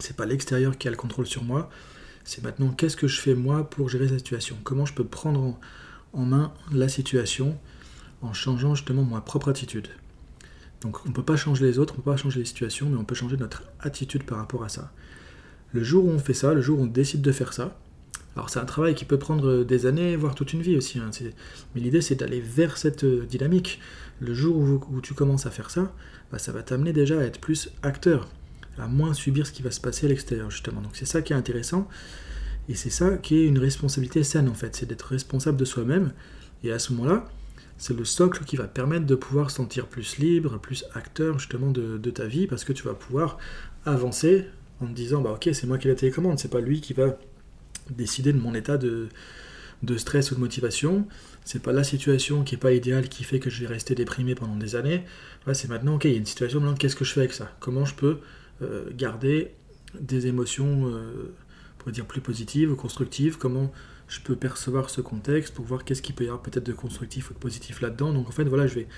C'est 0.00 0.16
pas 0.16 0.26
l'extérieur 0.26 0.76
qui 0.76 0.88
a 0.88 0.90
le 0.90 0.96
contrôle 0.96 1.26
sur 1.26 1.44
moi. 1.44 1.70
C'est 2.24 2.42
maintenant 2.42 2.70
qu'est-ce 2.70 2.96
que 2.96 3.06
je 3.06 3.20
fais 3.20 3.36
moi 3.36 3.70
pour 3.70 3.88
gérer 3.88 4.08
cette 4.08 4.18
situation? 4.18 4.56
Comment 4.64 4.84
je 4.84 4.92
peux 4.92 5.04
prendre 5.04 5.56
en, 6.12 6.24
main 6.24 6.52
la 6.72 6.88
situation 6.88 7.56
en 8.26 8.32
changeant 8.32 8.74
justement 8.74 9.04
ma 9.04 9.20
propre 9.20 9.48
attitude. 9.48 9.88
Donc 10.80 11.04
on 11.06 11.08
ne 11.08 11.14
peut 11.14 11.22
pas 11.22 11.36
changer 11.36 11.64
les 11.64 11.78
autres, 11.78 11.94
on 11.94 11.98
ne 11.98 12.02
peut 12.02 12.10
pas 12.10 12.16
changer 12.16 12.40
les 12.40 12.44
situations, 12.44 12.88
mais 12.90 12.96
on 12.96 13.04
peut 13.04 13.14
changer 13.14 13.36
notre 13.36 13.62
attitude 13.80 14.24
par 14.24 14.38
rapport 14.38 14.64
à 14.64 14.68
ça. 14.68 14.92
Le 15.72 15.82
jour 15.82 16.04
où 16.04 16.10
on 16.10 16.18
fait 16.18 16.34
ça, 16.34 16.54
le 16.54 16.60
jour 16.60 16.78
où 16.78 16.82
on 16.82 16.86
décide 16.86 17.22
de 17.22 17.32
faire 17.32 17.52
ça, 17.52 17.78
alors 18.34 18.50
c'est 18.50 18.58
un 18.58 18.66
travail 18.66 18.94
qui 18.94 19.06
peut 19.06 19.18
prendre 19.18 19.64
des 19.64 19.86
années, 19.86 20.14
voire 20.14 20.34
toute 20.34 20.52
une 20.52 20.60
vie 20.60 20.76
aussi. 20.76 20.98
Hein. 20.98 21.10
Mais 21.74 21.80
l'idée 21.80 22.02
c'est 22.02 22.14
d'aller 22.14 22.40
vers 22.40 22.76
cette 22.76 23.04
euh, 23.04 23.24
dynamique. 23.24 23.80
Le 24.20 24.34
jour 24.34 24.56
où, 24.56 25.00
tu 25.00 25.14
commences 25.14 25.46
à 25.46 25.50
faire 25.50 25.70
ça, 25.70 25.92
bah, 26.30 26.38
ça 26.38 26.52
va 26.52 26.62
t'amener 26.62 26.92
déjà 26.92 27.18
à 27.20 27.22
être 27.22 27.40
plus 27.40 27.70
acteur, 27.82 28.28
à 28.78 28.86
moins 28.86 29.12
subir 29.12 29.46
ce 29.46 29.52
qui 29.52 29.62
va 29.62 29.70
se 29.70 29.80
passer 29.80 30.06
à 30.06 30.08
l'extérieur 30.08 30.50
justement. 30.50 30.80
Donc 30.80 30.92
c'est 30.94 31.06
ça 31.06 31.22
qui 31.22 31.32
est 31.32 31.36
intéressant. 31.36 31.88
Et 32.68 32.74
c'est 32.74 32.90
ça 32.90 33.16
qui 33.16 33.36
est 33.36 33.46
une 33.46 33.58
responsabilité 33.58 34.22
saine 34.24 34.48
en 34.48 34.54
fait, 34.54 34.76
c'est 34.76 34.86
d'être 34.86 35.06
responsable 35.06 35.56
de 35.56 35.64
soi-même. 35.64 36.12
Et 36.64 36.72
à 36.72 36.78
ce 36.78 36.92
moment-là, 36.92 37.26
c'est 37.78 37.96
le 37.96 38.04
socle 38.04 38.44
qui 38.44 38.56
va 38.56 38.64
permettre 38.64 39.06
de 39.06 39.14
pouvoir 39.14 39.50
se 39.50 39.56
sentir 39.56 39.86
plus 39.86 40.18
libre, 40.18 40.58
plus 40.58 40.84
acteur 40.94 41.38
justement 41.38 41.70
de, 41.70 42.10
ta 42.10 42.26
vie, 42.26 42.46
parce 42.46 42.64
que 42.64 42.72
tu 42.72 42.82
vas 42.84 42.94
pouvoir 42.94 43.38
avancer 43.84 44.46
en 44.80 44.86
te 44.86 44.92
disant 44.92 45.20
bah 45.20 45.32
ok 45.32 45.50
c'est 45.52 45.66
moi 45.66 45.78
qui 45.78 45.88
ai 45.88 45.90
la 45.90 45.96
télécommande, 45.96 46.38
c'est 46.38 46.50
pas 46.50 46.60
lui 46.60 46.80
qui 46.80 46.92
va 46.92 47.16
décider 47.90 48.32
de 48.32 48.38
mon 48.38 48.54
état 48.54 48.78
de, 48.78 49.08
stress 49.96 50.30
ou 50.30 50.34
de 50.34 50.40
motivation. 50.40 51.06
C'est 51.44 51.62
pas 51.62 51.72
la 51.72 51.84
situation 51.84 52.42
qui 52.42 52.56
est 52.56 52.58
pas 52.58 52.72
idéale 52.72 53.08
qui 53.08 53.22
fait 53.22 53.38
que 53.38 53.50
je 53.50 53.60
vais 53.60 53.68
rester 53.68 53.94
déprimé 53.94 54.34
pendant 54.34 54.56
des 54.56 54.74
années. 54.74 55.04
c'est 55.52 55.68
maintenant, 55.68 55.94
ok, 55.94 56.04
il 56.06 56.12
y 56.12 56.14
a 56.14 56.18
une 56.18 56.26
situation, 56.26 56.60
maintenant 56.60 56.76
qu'est-ce 56.76 56.96
que 56.96 57.04
je 57.04 57.12
fais 57.12 57.20
avec 57.20 57.32
ça? 57.32 57.52
Comment 57.60 57.84
je 57.84 57.94
peux 57.94 58.18
euh, 58.62 58.90
garder 58.96 59.52
des 60.00 60.26
émotions, 60.26 60.88
euh, 60.88 61.32
pour 61.78 61.92
dire 61.92 62.06
plus 62.06 62.20
positives 62.20 62.74
constructives? 62.74 63.38
Comment 63.38 63.72
je 64.08 64.20
peux 64.20 64.36
percevoir 64.36 64.90
ce 64.90 65.00
contexte 65.00 65.54
pour 65.54 65.64
voir 65.64 65.84
qu'est-ce 65.84 66.02
qu'il 66.02 66.14
peut 66.14 66.24
y 66.24 66.28
avoir 66.28 66.42
peut-être 66.42 66.66
de 66.66 66.72
constructif 66.72 67.30
ou 67.30 67.34
de 67.34 67.38
positif 67.38 67.80
là-dedans. 67.80 68.12
Donc 68.12 68.28
en 68.28 68.32
fait, 68.32 68.44
voilà, 68.44 68.66
je 68.66 68.74
vais 68.74 68.88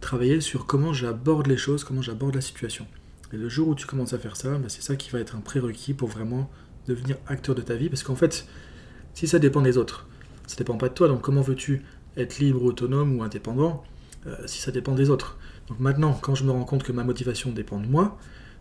travailler 0.00 0.40
sur 0.40 0.66
comment 0.66 0.92
j'aborde 0.92 1.46
les 1.46 1.56
choses, 1.56 1.84
comment 1.84 2.02
j'aborde 2.02 2.34
la 2.34 2.40
situation. 2.40 2.86
Et 3.32 3.36
le 3.36 3.48
jour 3.48 3.68
où 3.68 3.74
tu 3.74 3.86
commences 3.86 4.12
à 4.12 4.18
faire 4.18 4.36
ça, 4.36 4.56
bah, 4.56 4.68
c'est 4.68 4.82
ça 4.82 4.96
qui 4.96 5.10
va 5.10 5.20
être 5.20 5.36
un 5.36 5.40
prérequis 5.40 5.92
pour 5.92 6.08
vraiment 6.08 6.50
devenir 6.86 7.16
acteur 7.26 7.54
de 7.54 7.62
ta 7.62 7.74
vie, 7.74 7.88
parce 7.88 8.02
qu'en 8.02 8.16
fait, 8.16 8.46
si 9.12 9.26
ça 9.26 9.38
dépend 9.38 9.60
des 9.60 9.76
autres, 9.76 10.06
ça 10.46 10.56
dépend 10.56 10.78
pas 10.78 10.88
de 10.88 10.94
toi, 10.94 11.08
donc 11.08 11.20
comment 11.20 11.42
veux-tu 11.42 11.82
être 12.16 12.38
libre, 12.38 12.62
autonome 12.64 13.18
ou 13.18 13.22
indépendant 13.22 13.84
euh, 14.26 14.34
si 14.46 14.60
ça 14.60 14.70
dépend 14.70 14.94
des 14.94 15.10
autres? 15.10 15.36
Donc 15.68 15.80
maintenant, 15.80 16.14
quand 16.14 16.34
je 16.34 16.44
me 16.44 16.50
rends 16.50 16.64
compte 16.64 16.82
que 16.82 16.92
ma 16.92 17.04
motivation 17.04 17.52
dépend 17.52 17.78
de 17.78 17.86
moi, 17.86 18.18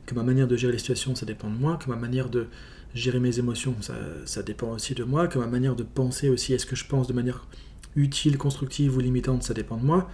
que 0.08 0.16
ma 0.16 0.24
manière 0.24 0.48
de 0.48 0.56
gérer 0.56 0.74
les 0.74 0.80
situations, 0.80 1.14
ça 1.14 1.28
dépend 1.28 1.50
de 1.50 1.56
moi, 1.56 1.78
que 1.78 1.88
ma 1.90 1.96
manière 1.96 2.30
de 2.30 2.48
gérer 2.96 3.20
mes 3.20 3.38
émotions, 3.38 3.76
ça, 4.26 4.42
dépend 4.42 4.72
aussi 4.72 4.96
de 4.96 5.04
moi, 5.04 5.28
que 5.28 5.38
ma 5.38 5.46
manière 5.46 5.76
de 5.76 5.84
penser 5.84 6.30
aussi, 6.30 6.54
est-ce 6.54 6.66
que 6.66 6.76
je 6.76 6.86
pense 6.86 7.08
de 7.08 7.14
manière 7.14 7.46
utile, 7.96 8.38
constructive 8.38 8.98
ou 8.98 9.00
limitante, 9.00 9.44
ça 9.44 9.54
dépend 9.54 9.78
de 9.78 9.84
moi, 9.84 10.10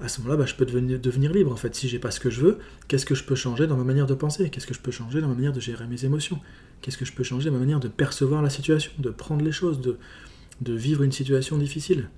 à 0.00 0.08
ce 0.08 0.20
moment-là, 0.20 0.38
bah, 0.38 0.46
je 0.46 0.54
peux 0.54 0.64
devenir, 0.64 1.32
libre. 1.32 1.52
En 1.52 1.56
fait, 1.56 1.74
si 1.74 1.86
j'ai 1.86 1.98
pas 1.98 2.10
ce 2.10 2.18
que 2.18 2.30
je 2.30 2.40
veux, 2.40 2.58
qu'est-ce 2.88 3.04
que 3.04 3.14
je 3.14 3.22
peux 3.22 3.34
changer 3.34 3.66
dans 3.66 3.76
ma 3.76 3.84
manière 3.84 4.06
de 4.06 4.14
penser? 4.14 4.48
Qu'est-ce 4.48 4.66
que 4.66 4.72
je 4.72 4.80
peux 4.80 4.90
changer 4.90 5.20
dans 5.20 5.28
ma 5.28 5.34
manière 5.34 5.52
de 5.52 5.60
gérer 5.60 5.86
mes 5.86 6.06
émotions? 6.06 6.40
Qu'est-ce 6.80 6.96
que 6.96 7.04
je 7.04 7.12
peux 7.12 7.22
changer 7.22 7.50
dans 7.50 7.56
ma 7.56 7.60
manière 7.60 7.80
de 7.80 7.88
percevoir 7.88 8.40
la 8.40 8.48
situation, 8.48 8.92
de 8.98 9.10
prendre 9.10 9.44
les 9.44 9.52
choses, 9.52 9.82
de 9.82 10.72
vivre 10.72 11.02
une 11.02 11.12
situation 11.12 11.58
difficile? 11.58 12.08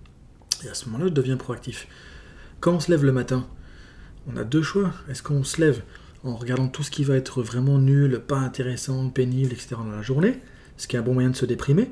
Et 0.64 0.68
à 0.68 0.74
ce 0.74 0.86
moment-là, 0.86 1.06
je 1.08 1.12
deviens 1.12 1.36
proactif. 1.36 1.88
Quand 2.60 2.72
on 2.72 2.80
se 2.80 2.90
lève 2.90 3.04
le 3.04 3.10
matin, 3.10 3.48
on 4.28 4.36
a 4.36 4.44
deux 4.44 4.62
choix. 4.62 4.92
Est-ce 5.08 5.24
qu'on 5.24 5.42
se 5.42 5.60
lève 5.60 5.82
en 6.24 6.36
regardant 6.36 6.68
tout 6.68 6.82
ce 6.82 6.90
qui 6.90 7.04
va 7.04 7.16
être 7.16 7.42
vraiment 7.42 7.78
nul, 7.78 8.20
pas 8.20 8.38
intéressant, 8.38 9.08
pénible, 9.10 9.52
etc. 9.52 9.76
dans 9.78 9.90
la 9.90 10.02
journée, 10.02 10.38
ce 10.76 10.86
qui 10.86 10.96
est 10.96 10.98
un 10.98 11.02
bon 11.02 11.14
moyen 11.14 11.30
de 11.30 11.36
se 11.36 11.46
déprimer 11.46 11.90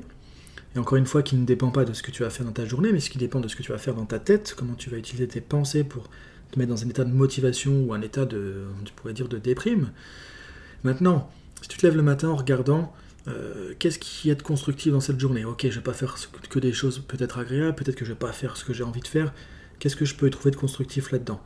et 0.75 0.79
encore 0.79 0.97
une 0.97 1.05
fois, 1.05 1.21
qui 1.21 1.35
ne 1.35 1.45
dépend 1.45 1.69
pas 1.69 1.83
de 1.83 1.93
ce 1.93 2.01
que 2.01 2.11
tu 2.11 2.23
vas 2.23 2.29
faire 2.29 2.45
dans 2.45 2.53
ta 2.53 2.65
journée, 2.65 2.93
mais 2.93 2.99
ce 2.99 3.09
qui 3.09 3.17
dépend 3.17 3.41
de 3.41 3.47
ce 3.47 3.55
que 3.55 3.63
tu 3.63 3.71
vas 3.71 3.77
faire 3.77 3.93
dans 3.93 4.05
ta 4.05 4.19
tête, 4.19 4.55
comment 4.57 4.73
tu 4.73 4.89
vas 4.89 4.97
utiliser 4.97 5.27
tes 5.27 5.41
pensées 5.41 5.83
pour 5.83 6.09
te 6.51 6.59
mettre 6.59 6.71
dans 6.71 6.83
un 6.83 6.89
état 6.89 7.03
de 7.03 7.11
motivation 7.11 7.83
ou 7.83 7.93
un 7.93 8.01
état 8.01 8.25
de, 8.25 8.65
tu 8.85 8.93
pourrais 8.93 9.13
dire, 9.13 9.27
de 9.27 9.37
déprime. 9.37 9.91
Maintenant, 10.83 11.29
si 11.61 11.67
tu 11.67 11.77
te 11.77 11.85
lèves 11.85 11.97
le 11.97 12.03
matin 12.03 12.29
en 12.29 12.35
regardant 12.35 12.93
euh, 13.27 13.73
qu'est-ce 13.79 13.99
qui 13.99 14.29
est 14.29 14.35
de 14.35 14.41
constructif 14.41 14.93
dans 14.93 15.01
cette 15.01 15.19
journée? 15.19 15.43
Ok, 15.43 15.61
je 15.63 15.67
ne 15.67 15.73
vais 15.73 15.81
pas 15.81 15.93
faire 15.93 16.15
que 16.49 16.59
des 16.59 16.73
choses 16.73 16.99
peut-être 16.99 17.37
agréables, 17.37 17.75
peut-être 17.75 17.95
que 17.95 18.05
je 18.05 18.11
ne 18.11 18.15
vais 18.15 18.19
pas 18.19 18.31
faire 18.31 18.55
ce 18.55 18.63
que 18.63 18.73
j'ai 18.73 18.83
envie 18.83 19.01
de 19.01 19.07
faire. 19.07 19.33
Qu'est-ce 19.79 19.95
que 19.97 20.05
je 20.05 20.15
peux 20.15 20.29
trouver 20.29 20.51
de 20.51 20.55
constructif 20.55 21.11
là-dedans? 21.11 21.41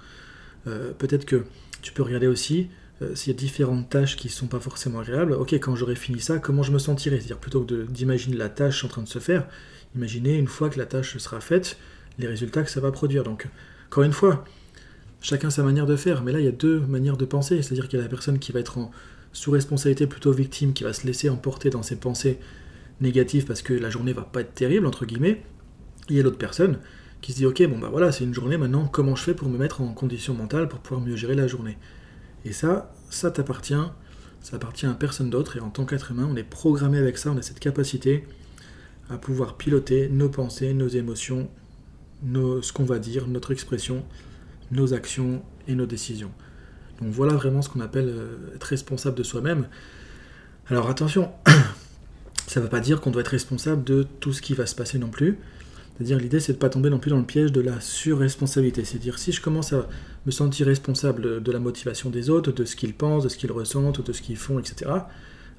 Euh, 0.67 0.93
Peut-être 0.97 1.25
que 1.25 1.45
tu 1.85 1.93
peux 1.93 2.01
regarder 2.01 2.25
aussi 2.25 2.67
euh, 3.03 3.13
s'il 3.13 3.31
y 3.31 3.35
a 3.35 3.37
différentes 3.37 3.89
tâches 3.89 4.15
qui 4.15 4.27
ne 4.27 4.31
sont 4.31 4.47
pas 4.47 4.59
forcément 4.59 5.01
agréables, 5.01 5.33
ok, 5.33 5.53
quand 5.53 5.75
j'aurai 5.75 5.95
fini 5.95 6.19
ça, 6.19 6.39
comment 6.39 6.63
je 6.63 6.71
me 6.71 6.79
sentirai? 6.79 7.17
C'est-à-dire 7.17 7.37
plutôt 7.37 7.61
que 7.61 7.83
d'imaginer 7.83 8.35
la 8.35 8.49
tâche 8.49 8.83
en 8.83 8.87
train 8.87 9.03
de 9.03 9.07
se 9.07 9.19
faire, 9.19 9.47
imaginez 9.95 10.35
une 10.35 10.47
fois 10.47 10.71
que 10.71 10.79
la 10.79 10.87
tâche 10.87 11.15
sera 11.19 11.39
faite, 11.41 11.77
les 12.17 12.25
résultats 12.25 12.63
que 12.63 12.71
ça 12.71 12.81
va 12.81 12.91
produire. 12.91 13.23
Donc, 13.23 13.47
encore 13.85 14.03
une 14.03 14.13
fois, 14.13 14.45
chacun 15.21 15.51
sa 15.51 15.61
manière 15.61 15.85
de 15.85 15.95
faire, 15.95 16.23
mais 16.23 16.31
là 16.31 16.39
il 16.39 16.45
y 16.45 16.47
a 16.47 16.51
deux 16.51 16.79
manières 16.79 17.17
de 17.17 17.25
penser, 17.25 17.61
c'est-à-dire 17.61 17.87
qu'il 17.87 17.99
y 17.99 18.01
a 18.01 18.03
la 18.03 18.09
personne 18.09 18.39
qui 18.39 18.51
va 18.51 18.61
être 18.61 18.79
sous 19.31 19.51
responsabilité 19.51 20.07
plutôt 20.07 20.31
victime, 20.31 20.73
qui 20.73 20.83
va 20.83 20.93
se 20.93 21.05
laisser 21.05 21.29
emporter 21.29 21.69
dans 21.69 21.83
ses 21.83 21.97
pensées 21.97 22.39
négatives 22.99 23.45
parce 23.45 23.61
que 23.61 23.73
la 23.73 23.91
journée 23.91 24.13
va 24.13 24.23
pas 24.23 24.41
être 24.41 24.55
terrible, 24.55 24.87
entre 24.87 25.05
guillemets, 25.05 25.43
et 26.09 26.13
il 26.13 26.15
y 26.15 26.19
a 26.19 26.23
l'autre 26.23 26.39
personne 26.39 26.79
qui 27.25 27.31
se 27.31 27.37
dit 27.37 27.47
ok 27.47 27.63
bon 27.67 27.79
bah 27.79 27.87
voilà 27.89 28.11
c'est 28.11 28.23
une 28.23 28.35
journée 28.35 28.55
maintenant 28.55 28.85
comment 28.85 29.15
je 29.15 29.23
fais 29.23 29.33
pour 29.33 29.49
me 29.49 29.57
mettre 29.57 29.81
en 29.81 29.91
condition 29.93 30.35
mentale 30.35 30.69
pour 30.69 30.77
pouvoir 30.77 31.03
mieux 31.03 31.15
gérer 31.15 31.33
la 31.33 31.47
journée? 31.47 31.75
Et 32.45 32.53
ça, 32.53 32.93
ça 33.09 33.31
t'appartient, 33.31 33.73
ça 34.43 34.57
appartient 34.57 34.85
à 34.85 34.93
personne 34.93 35.31
d'autre, 35.31 35.57
et 35.57 35.59
en 35.59 35.71
tant 35.71 35.85
qu'être 35.85 36.11
humain, 36.11 36.29
on 36.29 36.35
est 36.35 36.43
programmé 36.43 36.99
avec 36.99 37.17
ça, 37.17 37.31
on 37.31 37.37
a 37.37 37.41
cette 37.41 37.59
capacité 37.59 38.27
à 39.09 39.17
pouvoir 39.17 39.57
piloter 39.57 40.07
nos 40.07 40.29
pensées, 40.29 40.75
nos 40.75 40.87
émotions, 40.87 41.49
nos, 42.21 42.61
ce 42.61 42.71
qu'on 42.71 42.85
va 42.85 42.99
dire, 42.99 43.27
notre 43.27 43.51
expression, 43.51 44.05
nos 44.69 44.93
actions 44.93 45.41
et 45.67 45.73
nos 45.73 45.87
décisions. 45.87 46.31
Donc 47.01 47.09
voilà 47.09 47.33
vraiment 47.33 47.63
ce 47.63 47.69
qu'on 47.69 47.81
appelle 47.81 48.09
euh, 48.09 48.53
être 48.53 48.65
responsable 48.65 49.17
de 49.17 49.23
soi-même. 49.23 49.67
Alors 50.67 50.91
attention, 50.91 51.31
ça 52.45 52.59
ne 52.59 52.65
veut 52.65 52.69
pas 52.69 52.81
dire 52.81 53.01
qu'on 53.01 53.09
doit 53.09 53.21
être 53.21 53.29
responsable 53.29 53.83
de 53.83 54.05
tout 54.19 54.31
ce 54.31 54.43
qui 54.43 54.53
va 54.53 54.67
se 54.67 54.75
passer 54.75 54.99
non 54.99 55.09
plus. 55.09 55.39
C'est-à-dire 55.95 56.17
l'idée 56.19 56.39
c'est 56.39 56.53
de 56.53 56.57
ne 56.57 56.61
pas 56.61 56.69
tomber 56.69 56.89
non 56.89 56.99
plus 56.99 57.09
dans 57.09 57.17
le 57.17 57.25
piège 57.25 57.51
de 57.51 57.61
la 57.61 57.79
surresponsabilité. 57.79 58.83
C'est-à-dire 58.83 59.17
si 59.17 59.31
je 59.31 59.41
commence 59.41 59.73
à 59.73 59.87
me 60.25 60.31
sentir 60.31 60.67
responsable 60.67 61.41
de 61.41 61.51
la 61.51 61.59
motivation 61.59 62.09
des 62.09 62.29
autres, 62.29 62.51
de 62.51 62.65
ce 62.65 62.75
qu'ils 62.75 62.93
pensent, 62.93 63.23
de 63.23 63.29
ce 63.29 63.37
qu'ils 63.37 63.51
ressentent, 63.51 64.05
de 64.05 64.13
ce 64.13 64.21
qu'ils 64.21 64.37
font, 64.37 64.59
etc., 64.59 64.91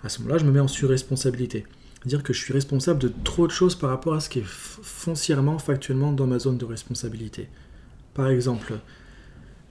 à 0.03 0.09
ce 0.09 0.21
moment-là 0.21 0.39
je 0.39 0.45
me 0.45 0.53
mets 0.53 0.61
en 0.61 0.69
surresponsabilité. 0.69 1.65
C'est-à-dire 1.99 2.23
que 2.23 2.33
je 2.33 2.41
suis 2.41 2.53
responsable 2.53 3.01
de 3.01 3.11
trop 3.25 3.47
de 3.47 3.53
choses 3.53 3.75
par 3.75 3.91
rapport 3.91 4.15
à 4.15 4.21
ce 4.21 4.29
qui 4.29 4.41
est 4.41 4.47
foncièrement, 4.47 5.59
factuellement 5.59 6.13
dans 6.13 6.27
ma 6.27 6.39
zone 6.39 6.59
de 6.59 6.65
responsabilité. 6.65 7.49
Par 8.15 8.29
exemple, 8.29 8.75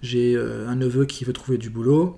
j'ai 0.02 0.36
euh, 0.36 0.68
un 0.68 0.76
neveu 0.76 1.06
qui 1.06 1.24
veut 1.24 1.34
trouver 1.34 1.58
du 1.58 1.70
boulot, 1.70 2.18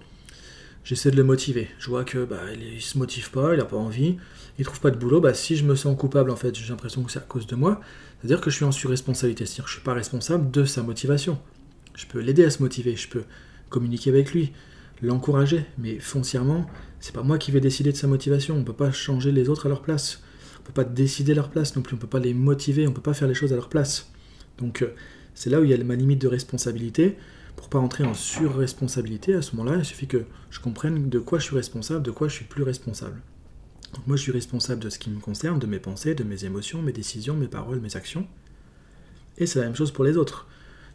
j'essaie 0.87 1.11
de 1.11 1.17
le 1.17 1.23
motiver. 1.25 1.67
Je 1.79 1.89
vois 1.89 2.05
que 2.05 2.23
bah, 2.23 2.39
il, 2.53 2.81
se 2.81 2.97
motive 2.97 3.29
pas, 3.29 3.53
il 3.53 3.57
n'a 3.57 3.65
pas 3.65 3.75
envie, 3.75 4.15
il 4.57 4.63
trouve 4.63 4.79
pas 4.79 4.89
de 4.89 4.95
boulot. 4.95 5.19
Bah, 5.19 5.33
si 5.33 5.57
je 5.57 5.65
me 5.65 5.75
sens 5.75 5.97
coupable, 5.97 6.31
en 6.31 6.37
fait, 6.37 6.55
j'ai 6.55 6.69
l'impression 6.69 7.03
que 7.03 7.11
c'est 7.11 7.19
à 7.19 7.23
cause 7.23 7.45
de 7.45 7.57
moi. 7.57 7.81
C'est-à-dire 8.17 8.39
que 8.39 8.49
je 8.49 8.55
suis 8.55 8.63
en 8.63 8.71
surresponsabilité, 8.71 9.45
c'est-à-dire 9.45 9.65
que 9.65 9.69
je 9.69 9.75
suis 9.75 9.83
pas 9.83 9.93
responsable 9.93 10.49
de 10.49 10.63
sa 10.63 10.83
motivation. 10.83 11.39
Je 11.93 12.05
peux 12.05 12.19
l'aider 12.19 12.45
à 12.45 12.49
se 12.49 12.63
motiver, 12.63 12.95
je 12.95 13.09
peux 13.09 13.23
communiquer 13.69 14.11
avec 14.11 14.31
lui, 14.31 14.53
l'encourager, 15.01 15.65
mais 15.77 15.99
foncièrement, 15.99 16.65
c'est 17.01 17.13
pas 17.13 17.21
moi 17.21 17.37
qui 17.37 17.51
vais 17.51 17.59
décider 17.59 17.91
de 17.91 17.97
sa 17.97 18.07
motivation. 18.07 18.55
On 18.55 18.63
peut 18.63 18.71
pas 18.71 18.91
changer 18.91 19.33
les 19.33 19.49
autres 19.49 19.65
à 19.65 19.69
leur 19.69 19.81
place. 19.81 20.23
On 20.61 20.63
peut 20.63 20.73
pas 20.73 20.85
décider 20.85 21.33
leur 21.33 21.49
place 21.49 21.75
non 21.75 21.81
plus. 21.81 21.95
On 21.95 21.99
peut 21.99 22.07
pas 22.07 22.19
les 22.19 22.33
motiver. 22.33 22.87
On 22.87 22.93
peut 22.93 23.01
pas 23.01 23.13
faire 23.13 23.27
les 23.27 23.33
choses 23.33 23.51
à 23.51 23.57
leur 23.57 23.67
place. 23.67 24.09
Donc 24.57 24.81
euh, 24.81 24.93
c'est 25.35 25.49
là 25.49 25.59
où 25.59 25.65
il 25.65 25.69
y 25.69 25.73
a 25.73 25.83
ma 25.83 25.95
limite 25.95 26.21
de 26.21 26.27
responsabilité. 26.27 27.17
Pour 27.57 27.67
pas 27.67 27.79
entrer 27.79 28.05
en 28.05 28.13
surresponsabilité, 28.13 29.33
à 29.33 29.41
ce 29.41 29.55
moment-là, 29.57 29.79
il 29.79 29.85
suffit 29.85 30.07
que 30.07 30.23
je 30.49 30.61
comprenne 30.61 31.09
de 31.09 31.19
quoi 31.19 31.39
je 31.39 31.43
suis 31.43 31.55
responsable, 31.55 32.03
de 32.03 32.11
quoi 32.11 32.29
je 32.29 32.35
suis 32.35 32.45
plus 32.45 32.63
responsable. 32.63 33.21
Donc 33.93 34.07
moi, 34.07 34.15
je 34.15 34.21
suis 34.21 34.31
responsable 34.31 34.81
de 34.81 34.89
ce 34.89 34.97
qui 34.97 35.09
me 35.09 35.19
concerne, 35.19 35.59
de 35.59 35.67
mes 35.67 35.79
pensées, 35.79 36.15
de 36.15 36.23
mes 36.23 36.45
émotions, 36.45 36.81
mes 36.81 36.93
décisions, 36.93 37.35
mes 37.35 37.47
paroles, 37.47 37.81
mes 37.81 37.97
actions. 37.97 38.25
Et 39.37 39.45
c'est 39.45 39.59
la 39.59 39.65
même 39.65 39.75
chose 39.75 39.91
pour 39.91 40.05
les 40.05 40.15
autres. 40.15 40.47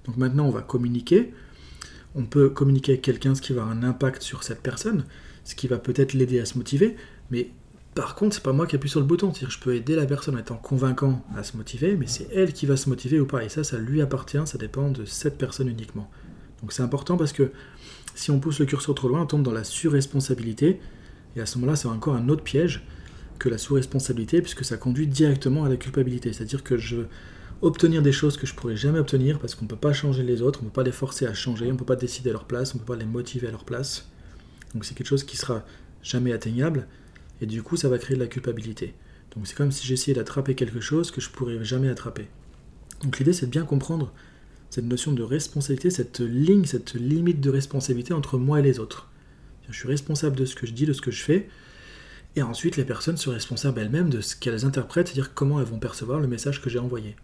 Donc 0.07 0.17
maintenant, 0.17 0.47
on 0.47 0.51
va 0.51 0.63
communiquer. 0.63 1.35
On 2.15 2.25
peut 2.25 2.49
communiquer 2.49 2.93
avec 2.93 3.03
quelqu'un, 3.03 3.35
ce 3.35 3.43
qui 3.43 3.53
va 3.53 3.63
avoir 3.63 3.77
un 3.77 3.83
impact 3.83 4.23
sur 4.23 4.43
cette 4.43 4.63
personne 4.63 5.05
ce 5.45 5.55
qui 5.55 5.69
va 5.69 5.79
peut-être 5.79 6.13
l'aider 6.13 6.41
à 6.41 6.45
se 6.45 6.57
motiver, 6.57 6.97
mais 7.31 7.51
par 7.95 8.15
contre, 8.15 8.35
c'est 8.35 8.43
pas 8.43 8.53
moi 8.53 8.67
qui 8.67 8.75
appuie 8.75 8.89
sur 8.89 9.01
le 9.01 9.07
bouton. 9.07 9.33
C'est-à-dire, 9.33 9.51
je 9.51 9.59
peux 9.59 9.75
aider 9.75 9.95
la 9.95 10.07
personne 10.07 10.37
en 10.37 10.39
étant 10.39 10.57
convaincant 10.57 11.23
à 11.37 11.43
se 11.43 11.59
motiver, 11.59 11.95
mais 11.95 12.07
c'est 12.07 12.27
elle 12.33 12.55
qui 12.55 12.65
va 12.65 12.79
se 12.79 12.89
motiver 12.89 13.21
ou 13.21 13.27
pas. 13.27 13.45
Et 13.45 13.51
ça, 13.51 13.65
ça 13.65 13.77
lui 13.77 14.01
appartient, 14.01 14.41
ça 14.47 14.57
dépend 14.57 14.91
de 14.91 15.05
cette 15.05 15.37
personne 15.37 15.69
uniquement. 15.69 16.11
Donc 16.63 16.73
c'est 16.73 16.83
important 16.83 17.17
parce 17.17 17.33
que 17.33 17.53
si 18.15 18.31
on 18.31 18.41
pousse 18.41 18.61
le 18.61 18.67
curseur 18.67 18.95
trop 18.95 19.09
loin, 19.09 19.23
on 19.23 19.27
tombe 19.27 19.43
dans 19.43 19.53
la 19.53 19.65
surresponsabilité. 19.65 20.81
Et 21.37 21.41
à 21.41 21.47
ce 21.47 21.59
moment-là, 21.59 21.77
c'est 21.77 21.89
encore 21.89 22.15
un 22.15 22.29
autre 22.29 22.43
piège 22.43 22.85
que 23.39 23.49
la 23.49 23.59
sous-responsabilité, 23.59 24.41
puisque 24.41 24.65
ça 24.65 24.77
conduit 24.77 25.07
directement 25.07 25.65
à 25.65 25.69
la 25.69 25.77
culpabilité. 25.77 26.33
C'est-à-dire 26.33 26.63
que 26.63 26.77
je 26.77 26.97
veux 26.97 27.09
obtenir 27.63 28.03
des 28.03 28.13
choses 28.13 28.37
que 28.37 28.47
je 28.47 28.55
pourrais 28.55 28.77
jamais 28.77 28.99
obtenir 28.99 29.39
parce 29.39 29.55
qu'on 29.55 29.65
ne 29.65 29.71
peut 29.71 29.77
pas 29.77 29.93
changer 29.93 30.25
les 30.25 30.43
autres, 30.43 30.61
on 30.63 30.65
ne 30.65 30.71
peut 30.71 30.75
pas 30.75 30.83
les 30.83 30.93
forcer 30.93 31.27
à 31.27 31.33
changer, 31.33 31.67
on 31.69 31.73
ne 31.73 31.79
peut 31.79 31.85
pas 31.85 31.97
décider 31.97 32.31
à 32.31 32.33
leur 32.33 32.45
place, 32.45 32.75
on 32.75 32.79
ne 32.79 32.83
peut 32.83 32.93
pas 32.93 32.99
les 32.99 33.07
motiver 33.07 33.47
à 33.47 33.51
leur 33.51 33.65
place. 33.65 34.09
Donc 34.75 34.85
c'est 34.85 34.95
quelque 34.95 35.07
chose 35.07 35.25
qui 35.25 35.37
sera 35.37 35.65
jamais 36.03 36.33
atteignable, 36.33 36.89
et 37.41 37.47
du 37.47 37.63
coup 37.63 37.77
ça 37.77 37.89
va 37.89 37.99
créer 37.99 38.17
de 38.17 38.23
la 38.23 38.27
culpabilité. 38.27 38.95
Donc 39.35 39.47
c'est 39.47 39.57
comme 39.57 39.71
si 39.71 39.87
j'essayais 39.87 40.15
d'attraper 40.15 40.57
quelque 40.57 40.81
chose 40.81 41.13
que 41.13 41.21
je 41.21 41.31
pourrais 41.31 41.63
jamais 41.65 41.89
attraper. 41.89 42.27
Donc 43.05 43.19
l'idée 43.19 43.33
c'est 43.33 43.47
de 43.47 43.51
bien 43.53 43.65
comprendre 43.65 44.13
cette 44.73 44.87
notion 44.87 45.13
de 45.13 45.23
responsabilité, 45.23 45.91
cette 45.91 46.21
ligne, 46.21 46.65
cette 46.65 46.95
limite 46.95 47.43
de 47.43 47.51
responsabilité 47.51 48.15
entre 48.15 48.39
moi 48.39 48.59
et 48.59 48.63
les 48.63 48.79
autres. 48.79 49.11
Je 49.69 49.77
suis 49.77 49.87
responsable 49.87 50.35
de 50.35 50.47
ce 50.47 50.55
que 50.55 50.67
je 50.67 50.73
dis, 50.73 50.87
de 50.87 50.95
ce 50.95 51.03
que 51.03 51.11
je 51.11 51.23
fais, 51.23 51.47
et 52.37 52.43
ensuite 52.43 52.79
les 52.79 52.87
personnes 52.87 53.19
sont 53.19 53.33
responsables 53.33 53.79
elles-mêmes 53.79 54.09
de 54.09 54.23
ce 54.23 54.35
qu'elles 54.35 54.65
interprètent, 54.65 55.09
c'est-à-dire 55.09 55.35
comment 55.35 55.61
elles 55.61 55.67
vont 55.67 55.79
percevoir 55.79 56.21
le 56.21 56.27
message 56.27 56.63
que 56.63 56.71
j'ai 56.71 56.79
envoyé, 56.79 57.17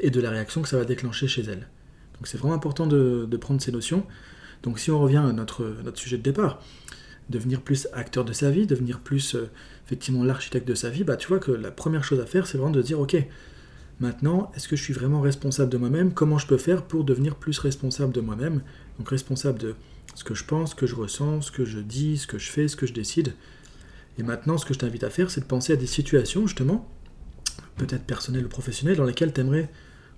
et 0.00 0.10
de 0.10 0.20
la 0.20 0.30
réaction 0.30 0.62
que 0.62 0.68
ça 0.68 0.76
va 0.76 0.84
déclencher 0.84 1.28
chez 1.28 1.42
elles. 1.42 1.68
Donc 2.14 2.26
c'est 2.26 2.38
vraiment 2.38 2.54
important 2.54 2.88
de, 2.88 3.24
de 3.30 3.36
prendre 3.36 3.62
ces 3.62 3.70
notions. 3.70 4.04
Donc 4.64 4.80
si 4.80 4.90
on 4.90 4.98
revient 4.98 5.18
à 5.18 5.32
notre, 5.32 5.76
notre 5.84 6.00
sujet 6.00 6.18
de 6.18 6.24
départ, 6.24 6.60
devenir 7.30 7.60
plus 7.60 7.86
acteur 7.92 8.24
de 8.24 8.32
sa 8.32 8.50
vie, 8.50 8.66
devenir 8.66 8.98
plus 8.98 9.36
euh, 9.36 9.48
effectivement 9.86 10.24
l'architecte 10.24 10.66
de 10.66 10.74
sa 10.74 10.90
vie, 10.90 11.04
bah 11.04 11.16
tu 11.16 11.28
vois 11.28 11.38
que 11.38 11.52
la 11.52 11.70
première 11.70 12.02
chose 12.02 12.18
à 12.18 12.26
faire, 12.26 12.48
c'est 12.48 12.58
vraiment 12.58 12.72
de 12.72 12.82
dire 12.82 12.98
ok, 12.98 13.16
maintenant, 14.00 14.50
est-ce 14.54 14.68
que 14.68 14.76
je 14.76 14.82
suis 14.82 14.92
vraiment 14.92 15.20
responsable 15.20 15.70
de 15.70 15.78
moi-même? 15.78 16.12
Comment 16.12 16.38
je 16.38 16.46
peux 16.46 16.58
faire 16.58 16.82
pour 16.82 17.04
devenir 17.04 17.36
plus 17.36 17.58
responsable 17.58 18.12
de 18.12 18.20
moi-même? 18.20 18.62
Donc 18.98 19.08
responsable 19.08 19.58
de 19.58 19.74
ce 20.14 20.24
que 20.24 20.34
je 20.34 20.44
pense, 20.44 20.70
ce 20.70 20.74
que 20.74 20.86
je 20.86 20.94
ressens, 20.94 21.42
ce 21.42 21.50
que 21.50 21.64
je 21.64 21.78
dis, 21.78 22.18
ce 22.18 22.26
que 22.26 22.38
je 22.38 22.50
fais, 22.50 22.68
ce 22.68 22.76
que 22.76 22.86
je 22.86 22.92
décide. 22.92 23.34
Et 24.18 24.22
maintenant, 24.22 24.58
ce 24.58 24.64
que 24.66 24.74
je 24.74 24.78
t'invite 24.78 25.04
à 25.04 25.10
faire, 25.10 25.30
c'est 25.30 25.40
de 25.40 25.46
penser 25.46 25.72
à 25.72 25.76
des 25.76 25.86
situations 25.86 26.46
justement, 26.46 26.88
peut-être 27.76 28.04
personnelles 28.04 28.46
ou 28.46 28.48
professionnelles, 28.48 28.96
dans 28.96 29.04
lesquelles 29.04 29.32
tu 29.32 29.40
aimerais 29.40 29.70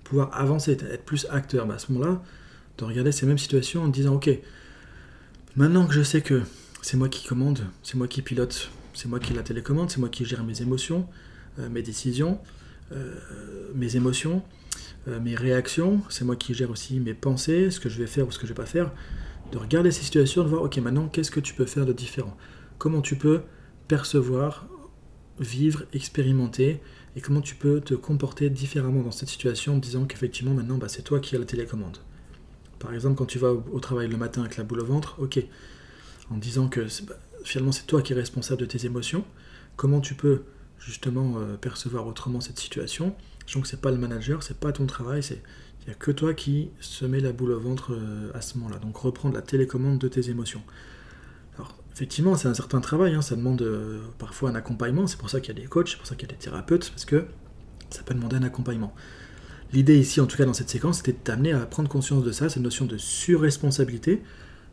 pouvoir 0.04 0.30
avancer, 0.38 0.72
être 0.72 1.04
plus 1.04 1.26
acteur. 1.30 1.66
Bah, 1.66 1.74
à 1.74 1.78
ce 1.78 1.92
moment-là, 1.92 2.22
de 2.78 2.84
regarder 2.84 3.12
ces 3.12 3.26
mêmes 3.26 3.38
situations 3.38 3.84
en 3.84 3.88
disant 3.88 4.14
ok, 4.14 4.30
maintenant 5.56 5.86
que 5.86 5.94
je 5.94 6.02
sais 6.02 6.20
que 6.20 6.42
c'est 6.82 6.96
moi 6.96 7.08
qui 7.08 7.26
commande, 7.26 7.60
c'est 7.82 7.96
moi 7.96 8.06
qui 8.06 8.22
pilote, 8.22 8.70
c'est 8.92 9.08
moi 9.08 9.18
qui 9.18 9.32
la 9.32 9.42
télécommande, 9.42 9.90
c'est 9.90 9.98
moi 9.98 10.08
qui 10.08 10.24
gère 10.24 10.44
mes 10.44 10.60
émotions, 10.62 11.06
euh, 11.58 11.68
mes 11.70 11.82
décisions, 11.82 12.38
mes 13.74 13.96
émotions, 13.96 14.42
euh, 15.08 15.20
mes 15.20 15.34
réactions, 15.34 16.02
c'est 16.08 16.24
moi 16.24 16.36
qui 16.36 16.52
gère 16.54 16.70
aussi 16.70 16.98
mes 16.98 17.14
pensées, 17.14 17.70
ce 17.70 17.78
que 17.78 17.88
je 17.88 17.98
vais 17.98 18.06
faire 18.06 18.26
ou 18.26 18.32
ce 18.32 18.38
que 18.38 18.46
je 18.46 18.52
vais 18.52 18.56
pas 18.56 18.66
faire, 18.66 18.92
de 19.52 19.58
regarder 19.58 19.92
ces 19.92 20.02
situations, 20.02 20.42
de 20.42 20.48
voir 20.48 20.62
ok 20.62 20.78
maintenant 20.78 21.08
qu'est-ce 21.08 21.30
que 21.30 21.40
tu 21.40 21.54
peux 21.54 21.66
faire 21.66 21.86
de 21.86 21.92
différent, 21.92 22.36
comment 22.78 23.00
tu 23.00 23.14
peux 23.14 23.42
percevoir, 23.86 24.66
vivre, 25.38 25.84
expérimenter, 25.92 26.80
et 27.14 27.20
comment 27.20 27.40
tu 27.40 27.54
peux 27.54 27.80
te 27.80 27.94
comporter 27.94 28.50
différemment 28.50 29.02
dans 29.02 29.12
cette 29.12 29.28
situation 29.28 29.74
en 29.74 29.78
disant 29.78 30.04
qu'effectivement 30.04 30.52
maintenant 30.52 30.76
bah, 30.76 30.88
c'est 30.88 31.02
toi 31.02 31.20
qui 31.20 31.36
as 31.36 31.38
la 31.38 31.44
télécommande? 31.44 31.98
Par 32.78 32.92
exemple, 32.92 33.16
quand 33.16 33.26
tu 33.26 33.38
vas 33.38 33.52
au, 33.52 33.80
travail 33.80 34.08
le 34.08 34.18
matin 34.18 34.42
avec 34.42 34.58
la 34.58 34.64
boule 34.64 34.80
au 34.80 34.84
ventre, 34.84 35.16
ok, 35.18 35.38
en 36.30 36.36
disant 36.36 36.68
que 36.68 36.80
bah, 37.06 37.14
finalement 37.44 37.72
c'est 37.72 37.86
toi 37.86 38.02
qui 38.02 38.12
es 38.12 38.16
responsable 38.16 38.60
de 38.60 38.66
tes 38.66 38.84
émotions, 38.86 39.24
comment 39.76 40.00
tu 40.00 40.14
peux 40.14 40.42
justement 40.78 41.38
euh, 41.38 41.56
percevoir 41.56 42.06
autrement 42.06 42.40
cette 42.40 42.58
situation, 42.58 43.14
sachant 43.46 43.60
que 43.60 43.68
c'est 43.68 43.80
pas 43.80 43.90
le 43.90 43.98
manager, 43.98 44.42
c'est 44.42 44.58
pas 44.58 44.72
ton 44.72 44.86
travail, 44.86 45.22
c'est 45.22 45.42
il 45.86 45.90
n'y 45.90 45.94
a 45.94 45.98
que 45.98 46.10
toi 46.10 46.34
qui 46.34 46.70
se 46.80 47.04
met 47.04 47.20
la 47.20 47.30
boule 47.30 47.52
au 47.52 47.60
ventre 47.60 47.92
euh, 47.92 48.32
à 48.34 48.40
ce 48.40 48.58
moment-là. 48.58 48.78
Donc 48.78 48.96
reprendre 48.96 49.36
la 49.36 49.42
télécommande 49.42 49.98
de 49.98 50.08
tes 50.08 50.30
émotions. 50.30 50.62
Alors 51.54 51.76
effectivement, 51.92 52.34
c'est 52.34 52.48
un 52.48 52.54
certain 52.54 52.80
travail, 52.80 53.14
hein, 53.14 53.22
ça 53.22 53.36
demande 53.36 53.62
euh, 53.62 54.00
parfois 54.18 54.50
un 54.50 54.56
accompagnement, 54.56 55.06
c'est 55.06 55.16
pour 55.16 55.30
ça 55.30 55.40
qu'il 55.40 55.54
y 55.54 55.58
a 55.58 55.62
des 55.62 55.68
coachs, 55.68 55.90
c'est 55.90 55.96
pour 55.96 56.06
ça 56.06 56.16
qu'il 56.16 56.28
y 56.28 56.32
a 56.32 56.34
des 56.34 56.40
thérapeutes, 56.40 56.90
parce 56.90 57.04
que 57.04 57.26
ça 57.90 58.02
peut 58.02 58.14
demander 58.14 58.34
un 58.34 58.42
accompagnement. 58.42 58.92
L'idée 59.72 59.96
ici, 59.96 60.20
en 60.20 60.26
tout 60.26 60.36
cas 60.36 60.44
dans 60.44 60.54
cette 60.54 60.70
séquence, 60.70 60.98
c'était 60.98 61.12
de 61.12 61.18
t'amener 61.18 61.52
à 61.52 61.60
prendre 61.66 61.88
conscience 61.88 62.24
de 62.24 62.32
ça, 62.32 62.48
cette 62.48 62.62
notion 62.62 62.84
de 62.84 62.96
surresponsabilité, 62.96 64.22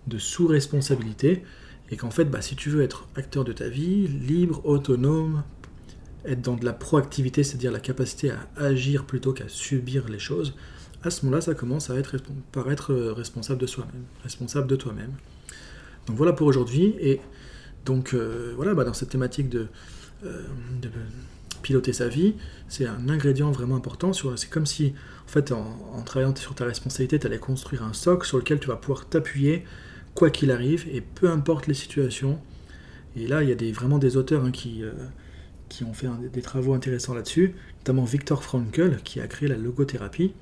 de 0.07 0.17
sous-responsabilité, 0.17 1.43
et 1.91 1.95
qu'en 1.95 2.09
fait, 2.09 2.25
bah, 2.25 2.41
si 2.41 2.55
tu 2.55 2.71
veux 2.71 2.81
être 2.81 3.07
acteur 3.15 3.43
de 3.43 3.53
ta 3.53 3.69
vie, 3.69 4.07
libre, 4.07 4.65
autonome, 4.65 5.43
être 6.25 6.41
dans 6.41 6.55
de 6.55 6.65
la 6.65 6.73
proactivité, 6.73 7.43
c'est-à-dire 7.43 7.71
la 7.71 7.79
capacité 7.79 8.31
à 8.31 8.47
agir 8.57 9.05
plutôt 9.05 9.33
qu'à 9.33 9.47
subir 9.47 10.07
les 10.09 10.19
choses, 10.19 10.53
à 11.03 11.09
ce 11.09 11.25
moment-là, 11.25 11.41
ça 11.41 11.53
commence 11.53 11.89
à 11.89 11.95
être, 11.95 12.15
par 12.51 12.71
être 12.71 12.93
euh, 12.93 13.13
responsable 13.13 13.59
de 13.59 13.67
soi-même, 13.67 14.03
responsable 14.23 14.67
de 14.67 14.75
toi-même. 14.75 15.11
Donc 16.07 16.17
voilà 16.17 16.33
pour 16.33 16.47
aujourd'hui, 16.47 16.95
et 16.99 17.19
donc 17.85 18.13
euh, 18.13 18.53
voilà, 18.55 18.73
bah, 18.73 18.83
dans 18.85 18.93
cette 18.93 19.09
thématique 19.09 19.49
de, 19.49 19.67
euh, 20.25 20.43
de 20.81 20.89
piloter 21.61 21.93
sa 21.93 22.07
vie, 22.07 22.35
c'est 22.69 22.85
un 22.85 23.09
ingrédient 23.09 23.51
vraiment 23.51 23.75
important. 23.75 24.13
C'est 24.13 24.49
comme 24.49 24.65
si, 24.65 24.93
en 25.25 25.29
fait, 25.29 25.51
en, 25.51 26.01
travaillant 26.05 26.35
sur 26.35 26.55
ta 26.55 26.65
responsabilité, 26.65 27.19
tu 27.19 27.27
allais 27.27 27.37
construire 27.37 27.83
un 27.83 27.93
socle 27.93 28.25
sur 28.25 28.37
lequel 28.37 28.59
tu 28.59 28.67
vas 28.67 28.77
pouvoir 28.77 29.07
t'appuyer, 29.07 29.65
quoi 30.13 30.29
qu'il 30.29 30.51
arrive, 30.51 30.87
et 30.91 31.01
peu 31.01 31.29
importe 31.29 31.67
les 31.67 31.73
situations. 31.73 32.39
Et 33.15 33.27
là, 33.27 33.43
il 33.43 33.49
y 33.49 33.51
a 33.51 33.73
vraiment 33.73 33.97
des 33.97 34.17
auteurs 34.17 34.43
hein, 34.43 34.51
qui, 34.51 34.83
qui 35.73 35.83
ont 35.83 35.93
fait 35.93 36.07
des 36.31 36.41
travaux 36.43 36.75
intéressants 36.75 37.15
là-dessus, 37.15 37.55
notamment 37.79 38.03
Victor 38.03 38.43
Frankl, 38.43 38.97
qui 39.03 39.19
a 39.19 39.27
créé 39.27 39.49
la 39.49 39.57
logothérapie, 39.57 40.33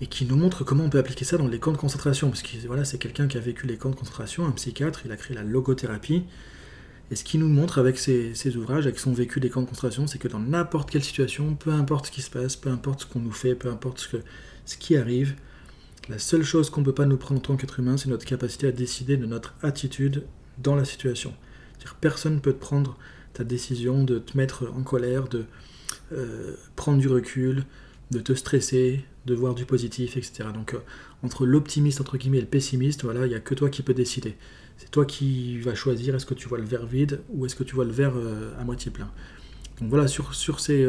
et 0.00 0.08
qui 0.08 0.26
nous 0.26 0.34
montre 0.34 0.64
comment 0.64 0.84
on 0.84 0.90
peut 0.90 0.98
appliquer 0.98 1.24
ça 1.24 1.38
dans 1.38 1.46
les 1.46 1.60
camps 1.60 1.70
de 1.70 1.76
concentration, 1.76 2.28
parce 2.28 2.42
que 2.42 2.48
voilà, 2.66 2.84
c'est 2.84 2.98
quelqu'un 2.98 3.28
qui 3.28 3.38
a 3.38 3.40
vécu 3.40 3.68
les 3.68 3.76
camps 3.76 3.90
de 3.90 3.94
concentration, 3.94 4.44
un 4.44 4.50
psychiatre, 4.50 5.02
il 5.04 5.12
a 5.12 5.16
créé 5.16 5.36
la 5.36 5.44
logothérapie, 5.44 6.24
et 7.12 7.14
ce 7.14 7.22
qu'il 7.22 7.38
nous 7.38 7.48
montre 7.48 7.78
avec 7.78 7.96
ses, 7.96 8.56
ouvrages, 8.56 8.86
avec 8.86 8.98
son 8.98 9.12
vécu 9.12 9.38
des 9.38 9.50
camps 9.50 9.62
de 9.62 9.66
concentration, 9.66 10.08
c'est 10.08 10.18
que 10.18 10.26
dans 10.26 10.40
n'importe 10.40 10.90
quelle 10.90 11.04
situation, 11.04 11.54
peu 11.54 11.70
importe 11.70 12.06
ce 12.06 12.10
qui 12.10 12.22
se 12.22 12.30
passe, 12.30 12.56
peu 12.56 12.70
importe 12.70 13.02
ce 13.02 13.06
qu'on 13.06 13.20
nous 13.20 13.30
fait, 13.30 13.54
peu 13.54 13.70
importe 13.70 14.00
ce, 14.64 14.76
qui 14.76 14.96
arrive, 14.96 15.36
la 16.08 16.18
seule 16.18 16.42
chose 16.42 16.70
qu'on 16.70 16.80
ne 16.80 16.86
peut 16.86 16.94
pas 16.94 17.06
nous 17.06 17.16
prendre 17.16 17.38
en 17.38 17.42
tant 17.42 17.56
qu'être 17.56 17.78
humain, 17.78 17.96
c'est 17.96 18.08
notre 18.08 18.26
capacité 18.26 18.66
à 18.66 18.72
décider 18.72 19.16
de 19.16 19.26
notre 19.26 19.54
attitude 19.62 20.24
dans 20.58 20.74
la 20.74 20.84
situation. 20.84 21.32
personne 22.00 22.34
ne 22.34 22.40
peut 22.40 22.52
te 22.52 22.58
prendre 22.58 22.98
ta 23.36 23.44
décision 23.44 24.04
de 24.04 24.18
te 24.18 24.36
mettre 24.36 24.70
en 24.76 24.82
colère, 24.82 25.28
de, 25.28 25.44
prendre 26.76 26.98
du 26.98 27.08
recul, 27.08 27.64
de 28.10 28.20
te 28.20 28.32
stresser, 28.32 29.04
de 29.26 29.34
voir 29.34 29.54
du 29.54 29.64
positif, 29.64 30.16
etc. 30.16 30.48
Donc 30.54 30.76
entre 31.22 31.46
l'optimiste 31.46 32.00
entre 32.00 32.16
guillemets 32.16 32.38
et 32.38 32.42
le 32.42 32.46
pessimiste, 32.46 33.02
voilà, 33.04 33.26
il 33.26 33.28
n'y 33.28 33.34
a 33.34 33.40
que 33.40 33.54
toi 33.54 33.68
qui 33.68 33.82
peux 33.82 33.94
décider. 33.94 34.36
C'est 34.78 34.90
toi 34.90 35.04
qui 35.04 35.58
vas 35.58 35.74
choisir 35.74 36.14
est-ce 36.14 36.26
que 36.26 36.34
tu 36.34 36.48
vois 36.48 36.58
le 36.58 36.64
verre 36.64 36.86
vide 36.86 37.20
ou 37.30 37.46
est-ce 37.46 37.56
que 37.56 37.64
tu 37.64 37.74
vois 37.74 37.84
le 37.84 37.92
verre 37.92 38.14
à 38.58 38.64
moitié 38.64 38.90
plein. 38.90 39.10
Donc 39.80 39.90
voilà, 39.90 40.06
sur, 40.06 40.34
sur 40.34 40.60
ces, 40.60 40.86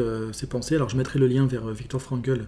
pensées, 0.48 0.76
alors 0.76 0.88
je 0.88 0.96
mettrai 0.96 1.18
le 1.18 1.26
lien 1.26 1.46
vers 1.46 1.68
Victor 1.68 2.00
Frankl 2.00 2.46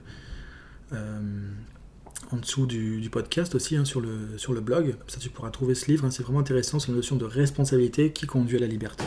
en 2.33 2.37
dessous 2.37 2.67
du, 2.67 3.09
podcast 3.11 3.55
aussi, 3.55 3.77
hein, 3.77 3.85
sur, 3.85 4.01
le, 4.01 4.37
sur 4.37 4.53
le 4.53 4.61
blog. 4.61 4.95
ça, 5.09 5.19
tu 5.19 5.31
pourras 5.31 5.51
trouver 5.51 5.75
ce 5.75 5.91
livre. 5.91 6.05
Hein. 6.05 6.11
c'est 6.11 6.23
vraiment 6.23 6.41
intéressant, 6.41 6.79
c'est 6.79 6.91
la 6.91 6.97
notion 6.97 7.17
de 7.17 7.25
responsabilité 7.25 8.13
qui 8.13 8.27
conduit 8.27 8.57
à 8.57 8.61
la 8.61 8.67
liberté. 8.67 9.05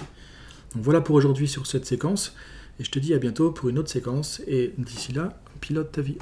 Voilà 0.75 1.01
pour 1.01 1.15
aujourd'hui 1.15 1.47
sur 1.47 1.67
cette 1.67 1.85
séquence. 1.85 2.35
Et 2.79 2.83
je 2.83 2.89
te 2.89 2.99
dis 2.99 3.13
à 3.13 3.19
bientôt 3.19 3.51
pour 3.51 3.69
une 3.69 3.77
autre 3.77 3.89
séquence. 3.89 4.41
Et 4.47 4.73
d'ici 4.77 5.11
là, 5.11 5.39
pilote 5.61 5.91
ta 5.91 6.01
vie. 6.01 6.17